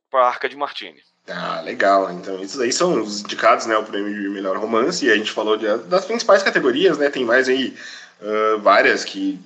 [0.10, 1.02] para a Arca de Martini.
[1.28, 2.12] Ah, legal.
[2.12, 5.32] Então, esses aí são os indicados, né, o prêmio de melhor romance, e a gente
[5.32, 7.78] falou de, das principais categorias, né, tem mais aí
[8.20, 9.39] uh, várias que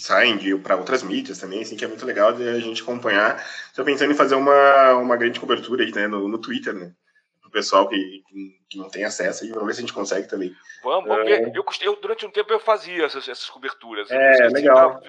[0.00, 3.44] que saem para outras mídias também, assim, que é muito legal de a gente acompanhar.
[3.68, 6.92] Estou pensando em fazer uma, uma grande cobertura aí, né, no, no Twitter, né?
[7.44, 8.22] o pessoal que,
[8.68, 10.54] que, não tem acesso aí, vamos ver se a gente consegue também.
[10.84, 11.52] Vamos, vamos ver.
[11.52, 14.08] Eu, eu, durante um tempo eu fazia essas, essas coberturas.
[14.08, 15.02] É, legal.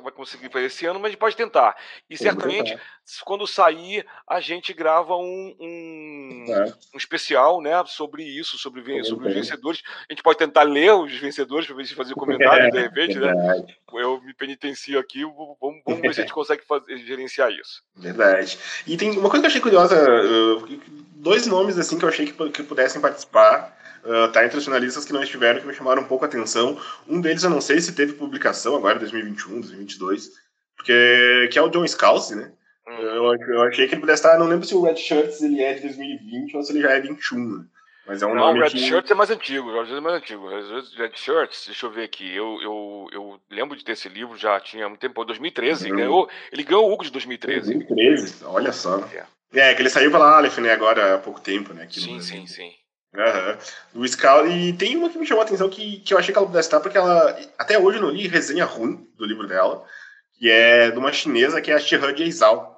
[0.00, 1.76] Vai conseguir fazer esse ano, mas a gente pode tentar.
[2.08, 2.78] E certamente,
[3.24, 6.72] quando sair, a gente grava um, um, é.
[6.94, 9.82] um especial né, sobre isso, sobre, sobre os vencedores.
[10.08, 13.18] A gente pode tentar ler os vencedores para ver se fazer comentário, é, de repente,
[13.18, 13.32] né?
[13.92, 17.82] Eu me penitencio aqui, vamos, vamos ver se a gente consegue fazer, gerenciar isso.
[17.94, 18.58] Verdade.
[18.86, 19.96] E tem uma coisa que eu achei curiosa,
[21.16, 25.12] dois nomes assim que eu achei que pudessem participar uh, tá entre os finalistas que
[25.12, 26.78] não estiveram, que me chamaram um pouco a atenção.
[27.08, 30.30] Um deles eu não sei se teve publicação agora, 2021, 2022,
[30.76, 32.52] porque, que é o John Scalzi, né?
[32.88, 32.92] Hum.
[32.94, 35.74] Eu, eu, achei que ele pudesse estar, não lembro se o Red Shirts ele é
[35.74, 37.64] de 2020 ou se ele já é 21, né?
[38.04, 38.78] Mas é um não, nome Red que...
[38.78, 40.48] Shirts é mais antigo, o Red é mais antigo.
[40.48, 44.58] Red Shirts, deixa eu ver aqui, eu, eu, eu lembro de ter esse livro, já
[44.58, 45.96] tinha muito tempo, 2013, uhum.
[45.96, 47.74] ganhou, ele ganhou o Hugo de 2013.
[47.74, 48.98] 2013, olha só.
[49.12, 49.70] É.
[49.70, 51.86] é, que ele saiu pela Aleph, né, agora há pouco tempo, né?
[51.88, 52.72] sim, sim, sim.
[53.14, 54.06] Uhum.
[54.06, 56.46] Scout, e tem uma que me chamou a atenção que, que eu achei que ela
[56.46, 57.38] pudesse estar, porque ela.
[57.58, 59.84] Até hoje eu não li resenha ruim do livro dela,
[60.38, 62.72] que é de uma chinesa que é a Shihan Eizal.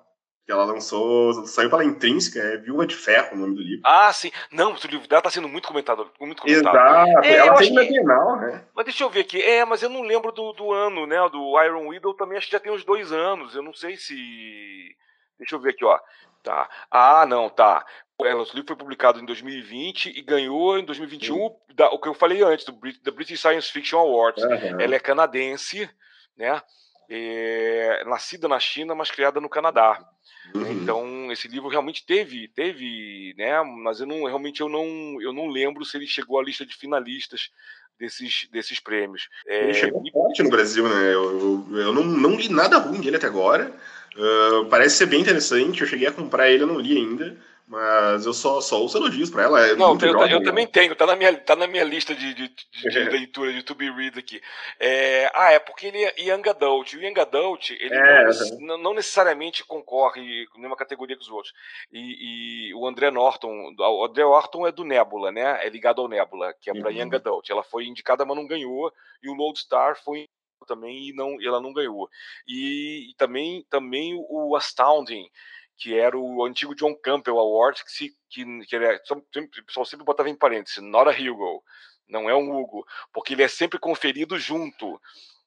[0.45, 3.81] Que ela lançou, saiu pela Intrínseca, é Viúva de Ferro o nome do livro.
[3.83, 4.31] Ah, sim.
[4.53, 6.11] Não, o livro dela está sendo muito comentado.
[6.21, 6.77] Muito comentado.
[6.77, 8.63] Exato, é, ela tem na Bienal, né?
[8.75, 9.41] Mas deixa eu ver aqui.
[9.41, 11.17] É, mas eu não lembro do, do ano, né?
[11.31, 13.55] Do Iron Widow também acho que já tem uns dois anos.
[13.55, 14.15] Eu não sei se.
[15.39, 15.99] Deixa eu ver aqui, ó.
[16.43, 16.69] Tá.
[16.91, 17.83] Ah, não, tá.
[18.27, 22.15] Ela, o livro foi publicado em 2020 e ganhou em 2021 da, o que eu
[22.15, 24.43] falei antes, do da British Science Fiction Awards.
[24.43, 24.81] Uhum.
[24.81, 25.89] Ela é canadense,
[26.37, 26.61] né?
[27.09, 30.03] É, nascida na China, mas criada no Canadá.
[30.55, 30.73] Uhum.
[30.73, 33.63] Então esse livro realmente teve, teve, né?
[33.63, 36.75] Mas eu não realmente eu não, eu não lembro se ele chegou à lista de
[36.75, 37.51] finalistas
[37.99, 39.29] desses, desses prêmios.
[39.47, 41.15] É, ele chegou forte no Brasil, né?
[41.15, 43.75] Eu, eu, eu não, não li nada ruim dele até agora.
[44.17, 45.81] Uh, parece ser bem interessante.
[45.81, 47.37] Eu cheguei a comprar ele, eu não li ainda.
[47.75, 49.67] Mas eu só, só ouço elogios pra ela.
[49.67, 52.49] É não, eu, eu, também tenho, tá na minha, tá na minha lista de, de,
[52.49, 54.41] de, de leitura de To Be Read aqui.
[54.79, 56.93] É, ah, é porque ele é Young Adult.
[56.93, 58.29] O Young Adult, ele é,
[58.61, 61.53] não, não, necessariamente concorre na mesma categoria que os outros.
[61.93, 65.67] E, e, o André Norton, o André Norton é do Nebula, né?
[65.67, 66.97] É ligado ao Nebula, que é para uhum.
[66.97, 67.51] Young Adult.
[67.51, 68.93] Ela foi indicada, mas não ganhou.
[69.21, 70.29] E o Lodestar foi
[70.65, 72.09] também e não, ela não ganhou.
[72.47, 75.29] E, e também, também o Astounding
[75.77, 79.85] que era o antigo John Campbell Award, que, se, que, que ele é, o pessoal
[79.85, 81.63] sempre botava em parênteses, not a Hugo,
[82.09, 85.01] não é um Hugo, porque ele é sempre conferido junto,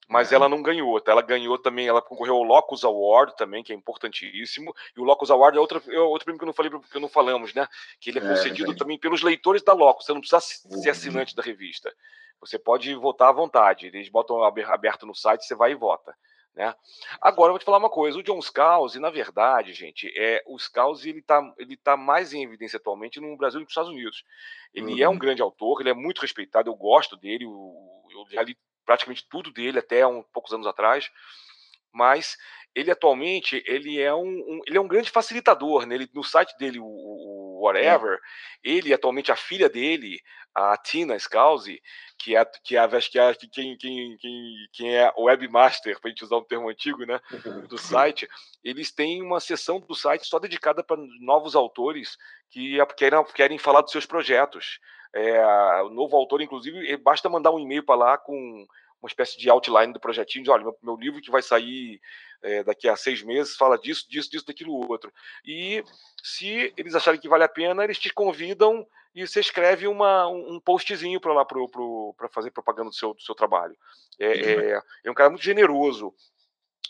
[0.07, 1.11] mas ela não ganhou, tá?
[1.11, 5.29] Ela ganhou também, ela concorreu ao Locus Award também, que é importantíssimo, e o Locus
[5.29, 7.67] Award é outro, é outro prêmio que eu não falei, que não falamos, né?
[7.99, 10.89] Que ele é, é concedido é, também pelos leitores da Locus, você não precisa ser
[10.89, 11.93] assinante da revista.
[12.39, 16.15] Você pode votar à vontade, eles botam aberto no site, você vai e vota.
[16.57, 16.73] Né?
[17.21, 20.57] Agora, eu vou te falar uma coisa: o John Scalzi, na verdade, gente, é, o
[20.57, 23.91] Scalzi ele está ele tá mais em evidência atualmente no Brasil do que nos Estados
[23.91, 24.23] Unidos.
[24.73, 24.99] Ele uhum.
[24.99, 25.19] é um uhum.
[25.19, 29.77] grande autor, ele é muito respeitado, eu gosto dele, eu, já li praticamente tudo dele
[29.77, 31.11] até um poucos anos atrás,
[31.93, 32.35] mas
[32.73, 35.93] ele atualmente ele é um, um, ele é um grande facilitador, né?
[35.93, 36.85] Ele, no site dele, o
[37.59, 38.19] Whatever, é.
[38.63, 40.19] ele atualmente a filha dele,
[40.53, 41.81] a Tina Scalzi,
[42.17, 46.11] que é, que é, acho que é quem, quem, quem, quem é webmaster, para a
[46.11, 47.19] gente usar um termo antigo, né,
[47.69, 48.27] do site,
[48.63, 52.17] eles têm uma seção do site só dedicada para novos autores
[52.49, 54.79] que querem, querem falar dos seus projetos.
[55.13, 55.43] É,
[55.83, 58.65] o novo autor, inclusive, basta mandar um e-mail para lá com
[59.07, 61.99] uma espécie de outline do projetinho, de olha, meu, meu livro que vai sair
[62.41, 65.11] é, daqui a seis meses fala disso, disso, disso, daquilo, outro.
[65.45, 65.83] E
[66.21, 68.85] se eles acharem que vale a pena, eles te convidam
[69.15, 73.33] e você escreve uma, um postzinho para lá para fazer propaganda do seu, do seu
[73.33, 73.75] trabalho.
[74.19, 76.13] É, é, é um cara muito generoso.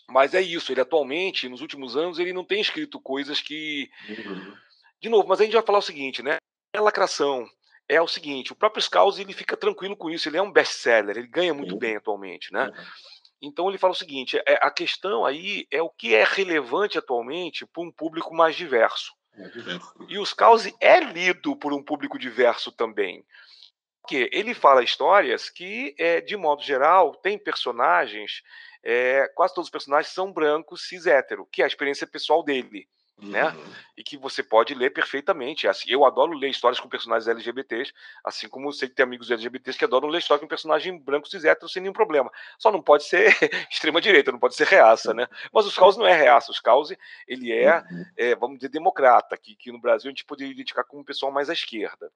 [0.10, 3.90] Mas é isso, ele atualmente, nos últimos anos, ele não tem escrito coisas que.
[4.10, 4.54] Uhum.
[5.02, 6.38] De novo, mas a gente vai falar o seguinte, né?
[6.74, 7.48] É lacração.
[7.90, 11.18] É o seguinte, o próprio Scouse ele fica tranquilo com isso, ele é um best-seller,
[11.18, 11.80] ele ganha muito uhum.
[11.80, 12.66] bem atualmente, né?
[12.66, 12.86] Uhum.
[13.42, 17.66] Então ele fala o seguinte: é, a questão aí é o que é relevante atualmente
[17.66, 19.14] para um público mais diverso.
[20.10, 23.24] E os Cause é lido por um público diverso também.
[24.02, 28.42] Porque ele fala histórias que, é, de modo geral, tem personagens,
[28.82, 32.88] é, quase todos os personagens são brancos, cis hétero, que é a experiência pessoal dele.
[33.20, 33.44] Né?
[33.44, 33.64] Uhum.
[33.64, 33.76] Né?
[33.98, 35.68] E que você pode ler perfeitamente.
[35.68, 37.92] Assim, eu adoro ler histórias com personagens LGBTs,
[38.24, 41.44] assim como sei que tem amigos LGBTs que adoram ler histórias com personagem branco cis
[41.44, 42.32] hétero sem nenhum problema.
[42.60, 43.26] Só não pode ser
[43.72, 45.28] extrema direita, não pode ser reaça, né?
[45.52, 46.98] Mas os Cause não é reaça, os Cause
[47.28, 48.06] ele é, uhum.
[48.16, 51.32] é, vamos dizer, democrata, que, que no Brasil a gente poderia identificar como um pessoal
[51.32, 52.12] mais à esquerda.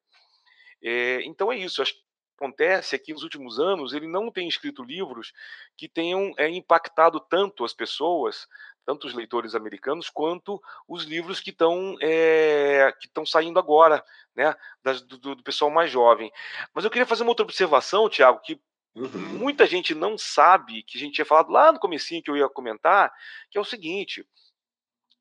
[0.84, 1.82] É, então é isso.
[1.82, 2.02] Acho que
[2.42, 5.32] acontece é que nos últimos anos ele não tem escrito livros
[5.78, 8.48] que tenham é, impactado tanto as pessoas
[8.86, 14.04] tanto os leitores americanos quanto os livros que estão é, que estão saindo agora,
[14.36, 16.32] né, das, do, do, pessoal mais jovem.
[16.74, 18.60] Mas eu queria fazer uma outra observação, Tiago, que
[18.94, 19.38] Uhum.
[19.40, 22.50] Muita gente não sabe que a gente tinha falado lá no comecinho que eu ia
[22.50, 23.10] comentar,
[23.50, 24.28] que é o seguinte: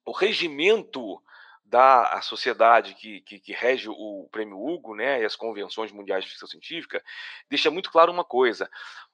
[0.05, 1.23] o regimento
[1.65, 6.31] da sociedade que, que, que, rege o prêmio Hugo, né, e as convenções mundiais de
[6.31, 7.01] ficção científica,
[7.49, 8.69] deixa muito claro uma coisa.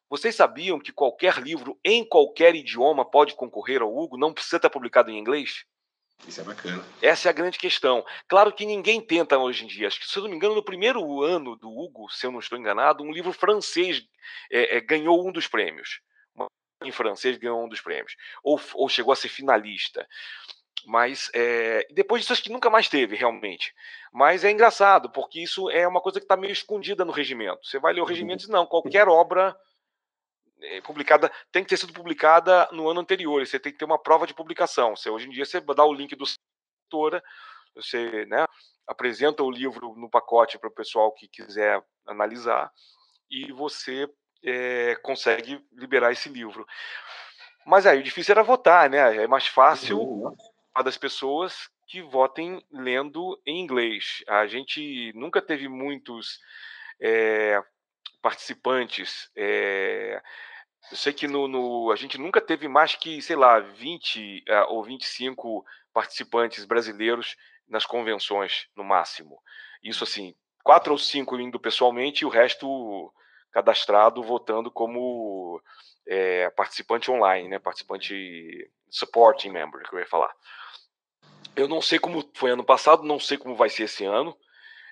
[0.08, 4.16] Vocês sabiam que qualquer livro em qualquer idioma pode concorrer ao Hugo?
[4.16, 5.64] Não precisa estar publicado em inglês?
[6.26, 6.84] Isso é bacana.
[7.02, 8.04] Essa é a grande questão.
[8.28, 9.86] Claro que ninguém tenta hoje em dia.
[9.86, 12.38] Acho que, se eu não me engano, no primeiro ano do Hugo, se eu não
[12.38, 14.02] estou enganado, um livro francês
[14.50, 16.00] é, é, ganhou um dos prêmios.
[16.84, 18.14] Em francês ganhou um dos prêmios.
[18.42, 20.06] Ou, ou chegou a ser finalista.
[20.86, 23.74] Mas é, depois disso acho que nunca mais teve, realmente.
[24.12, 27.66] Mas é engraçado, porque isso é uma coisa que está meio escondida no regimento.
[27.66, 29.56] Você vai ler o regimento e diz, não, qualquer obra
[30.84, 33.46] publicada tem que ter sido publicada no ano anterior.
[33.46, 34.96] Você tem que ter uma prova de publicação.
[34.96, 36.24] Você, hoje em dia você dá o link do
[36.86, 37.22] autora,
[37.74, 38.46] você né,
[38.86, 42.70] apresenta o livro no pacote para o pessoal que quiser analisar
[43.30, 44.08] e você
[44.44, 46.66] é, consegue liberar esse livro.
[47.66, 49.24] Mas aí o difícil era votar, né?
[49.24, 50.36] É mais fácil uhum
[50.82, 54.22] das pessoas que votem lendo em inglês.
[54.28, 56.38] A gente nunca teve muitos
[57.00, 57.62] é,
[58.22, 59.30] participantes.
[59.36, 60.20] É,
[60.90, 64.52] eu sei que no, no, a gente nunca teve mais que, sei lá, 20 uh,
[64.52, 67.36] ah, ou 25 participantes brasileiros
[67.68, 69.40] nas convenções, no máximo.
[69.82, 73.12] Isso assim, quatro ou cinco indo pessoalmente e o resto
[73.50, 75.60] cadastrado votando como
[76.06, 77.58] é, participante online, né?
[77.58, 80.32] Participante supporting member, que eu ia falar.
[81.56, 84.36] Eu não sei como foi ano passado, não sei como vai ser esse ano.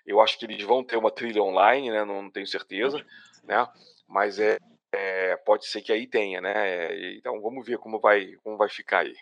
[0.07, 2.05] Eu acho que eles vão ter uma trilha online, né?
[2.05, 3.05] Não tenho certeza,
[3.45, 3.67] né?
[4.09, 4.59] Mas é,
[4.93, 7.17] é pode ser que aí tenha, né?
[7.17, 9.15] Então vamos ver como vai, como vai ficar aí.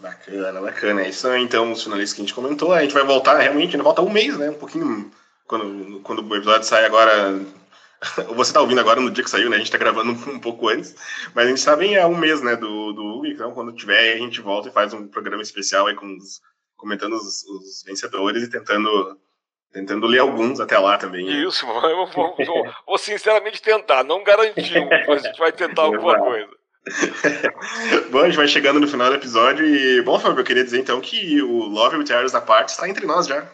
[0.00, 1.06] Bacana, bacana.
[1.06, 2.72] Isso são então os finalistas que a gente comentou.
[2.72, 4.50] A gente vai voltar realmente, ainda volta um mês, né?
[4.50, 5.10] Um pouquinho
[5.46, 7.38] quando, quando o episódio sai agora
[8.34, 9.56] Você está ouvindo agora no dia que saiu, né?
[9.56, 10.94] A gente está gravando um pouco antes,
[11.34, 14.14] mas a gente está bem há um mês, né, do, do Hugo, então quando tiver
[14.14, 16.40] a gente volta e faz um programa especial aí com os,
[16.76, 19.18] comentando os, os, vencedores e tentando
[19.72, 21.24] tentando ler alguns até lá também.
[21.24, 21.32] Né?
[21.32, 26.18] Isso, eu vou, vou, vou, sinceramente tentar, não garantir, mas a gente vai tentar alguma
[26.18, 26.50] coisa.
[28.10, 30.80] bom, a gente vai chegando no final do episódio e, bom, Fábio, eu queria dizer
[30.80, 33.48] então que o Love with Arrows da parte está entre nós já.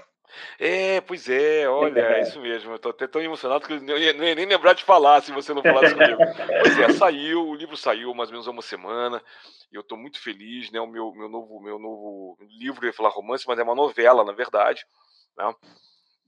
[0.58, 2.72] É, pois é, olha, é isso mesmo.
[2.72, 5.22] Eu tô até tão emocionado que eu não ia, não ia nem lembrar de falar
[5.22, 6.18] se você não falasse comigo.
[6.62, 9.22] Pois é, saiu, o livro saiu mais ou menos há uma semana,
[9.70, 10.80] e eu estou muito feliz, né?
[10.80, 14.24] O meu, meu, novo, meu novo livro, eu ia falar romance, mas é uma novela,
[14.24, 14.84] na verdade,
[15.36, 15.54] né?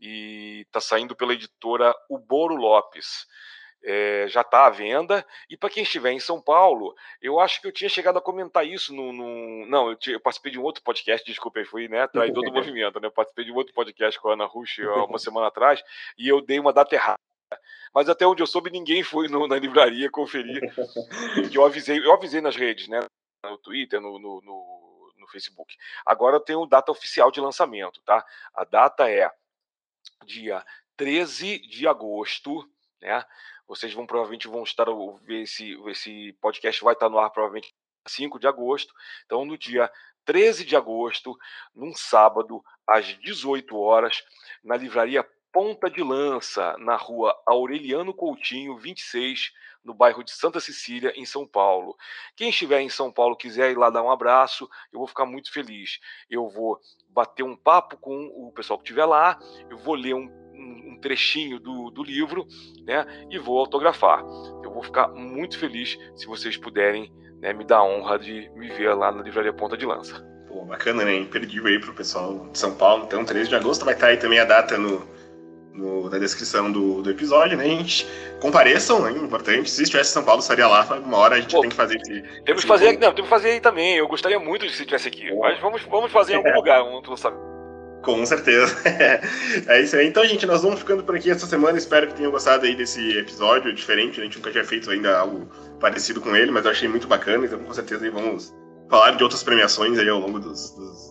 [0.00, 3.26] E está saindo pela editora O Boro Lopes
[3.82, 5.24] é, já está à venda.
[5.48, 8.66] E para quem estiver em São Paulo, eu acho que eu tinha chegado a comentar
[8.66, 9.12] isso no.
[9.12, 12.44] no não, eu, tinha, eu, participei de um outro podcast, desculpa, eu fui né, traidor
[12.44, 13.08] do movimento, né?
[13.08, 14.78] Eu participei de um outro podcast com a Ana Rush
[15.08, 15.82] uma semana atrás
[16.18, 17.18] e eu dei uma data errada.
[17.92, 20.60] Mas até onde eu soube, ninguém foi no, na livraria conferir.
[21.50, 23.00] que eu avisei, eu avisei nas redes, né?
[23.44, 25.74] No Twitter, no, no, no, no Facebook.
[26.06, 28.24] Agora eu tenho data oficial de lançamento, tá?
[28.54, 29.28] A data é
[30.24, 30.64] dia
[30.96, 32.68] 13 de agosto,
[33.00, 33.24] né?
[33.66, 34.86] Vocês vão provavelmente vão estar
[35.22, 37.72] ver esse esse podcast vai estar no ar provavelmente
[38.06, 38.92] 5 de agosto.
[39.24, 39.90] Então no dia
[40.24, 41.36] 13 de agosto,
[41.74, 44.22] num sábado, às 18 horas,
[44.62, 49.52] na livraria Ponta de Lança, na rua Aureliano Coutinho, 26,
[49.84, 51.96] no bairro de Santa Cecília, em São Paulo.
[52.36, 55.52] Quem estiver em São Paulo quiser ir lá dar um abraço, eu vou ficar muito
[55.52, 55.98] feliz.
[56.28, 56.78] Eu vou
[57.08, 59.38] bater um papo com o pessoal que estiver lá,
[59.68, 62.46] eu vou ler um um, trechinho do, do livro
[62.84, 64.20] né, e vou autografar.
[64.62, 68.68] Eu vou ficar muito feliz se vocês puderem né, me dar a honra de me
[68.68, 70.22] ver lá na Livraria Ponta de Lança.
[70.46, 71.16] Pô, bacana, né?
[71.16, 73.04] Imperdível aí pro pessoal de São Paulo.
[73.04, 75.08] Então, 13 de agosto vai estar aí também a data no,
[75.74, 77.64] no, na descrição do, do episódio, né?
[77.64, 78.06] A gente
[78.40, 79.12] compareçam, né?
[79.12, 79.70] Importante.
[79.70, 80.84] Se estivesse em São Paulo, estaria lá.
[81.04, 82.22] Uma hora a gente Pô, tem que fazer esse.
[82.44, 83.96] Temos que fazer, não, temos que fazer aí também.
[83.96, 85.32] Eu gostaria muito de se estivesse aqui.
[85.34, 87.50] Mas vamos, vamos fazer em algum lugar, um outro lançamento.
[88.02, 88.76] Com certeza.
[89.68, 90.06] é isso aí.
[90.06, 91.76] Então, gente, nós vamos ficando por aqui essa semana.
[91.76, 94.20] Espero que tenham gostado aí desse episódio diferente.
[94.20, 95.48] A gente nunca tinha feito ainda algo
[95.78, 97.44] parecido com ele, mas eu achei muito bacana.
[97.44, 98.54] Então, com certeza, aí vamos
[98.88, 101.09] falar de outras premiações aí ao longo dos, dos,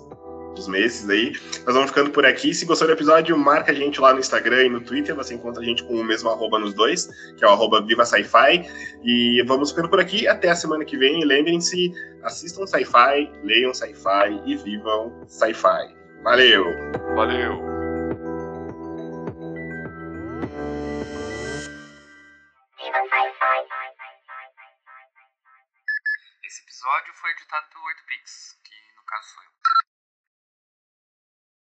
[0.60, 1.34] dos meses aí.
[1.66, 2.54] Nós vamos ficando por aqui.
[2.54, 5.16] Se gostou do episódio, marca a gente lá no Instagram e no Twitter.
[5.16, 7.08] Você encontra a gente com o mesmo arroba nos dois,
[7.38, 8.70] que é o arroba Viva Sci-Fi.
[9.04, 10.28] E vamos ficando por aqui.
[10.28, 11.22] Até a semana que vem.
[11.22, 11.92] E lembrem-se,
[12.24, 15.96] assistam Sci-Fi, leiam Sci-Fi e vivam Sci-Fi.
[16.24, 16.66] Valeu!
[17.16, 17.80] Valeu!
[26.44, 29.49] Esse episódio foi editado pelo 8pix, que no caso sou eu.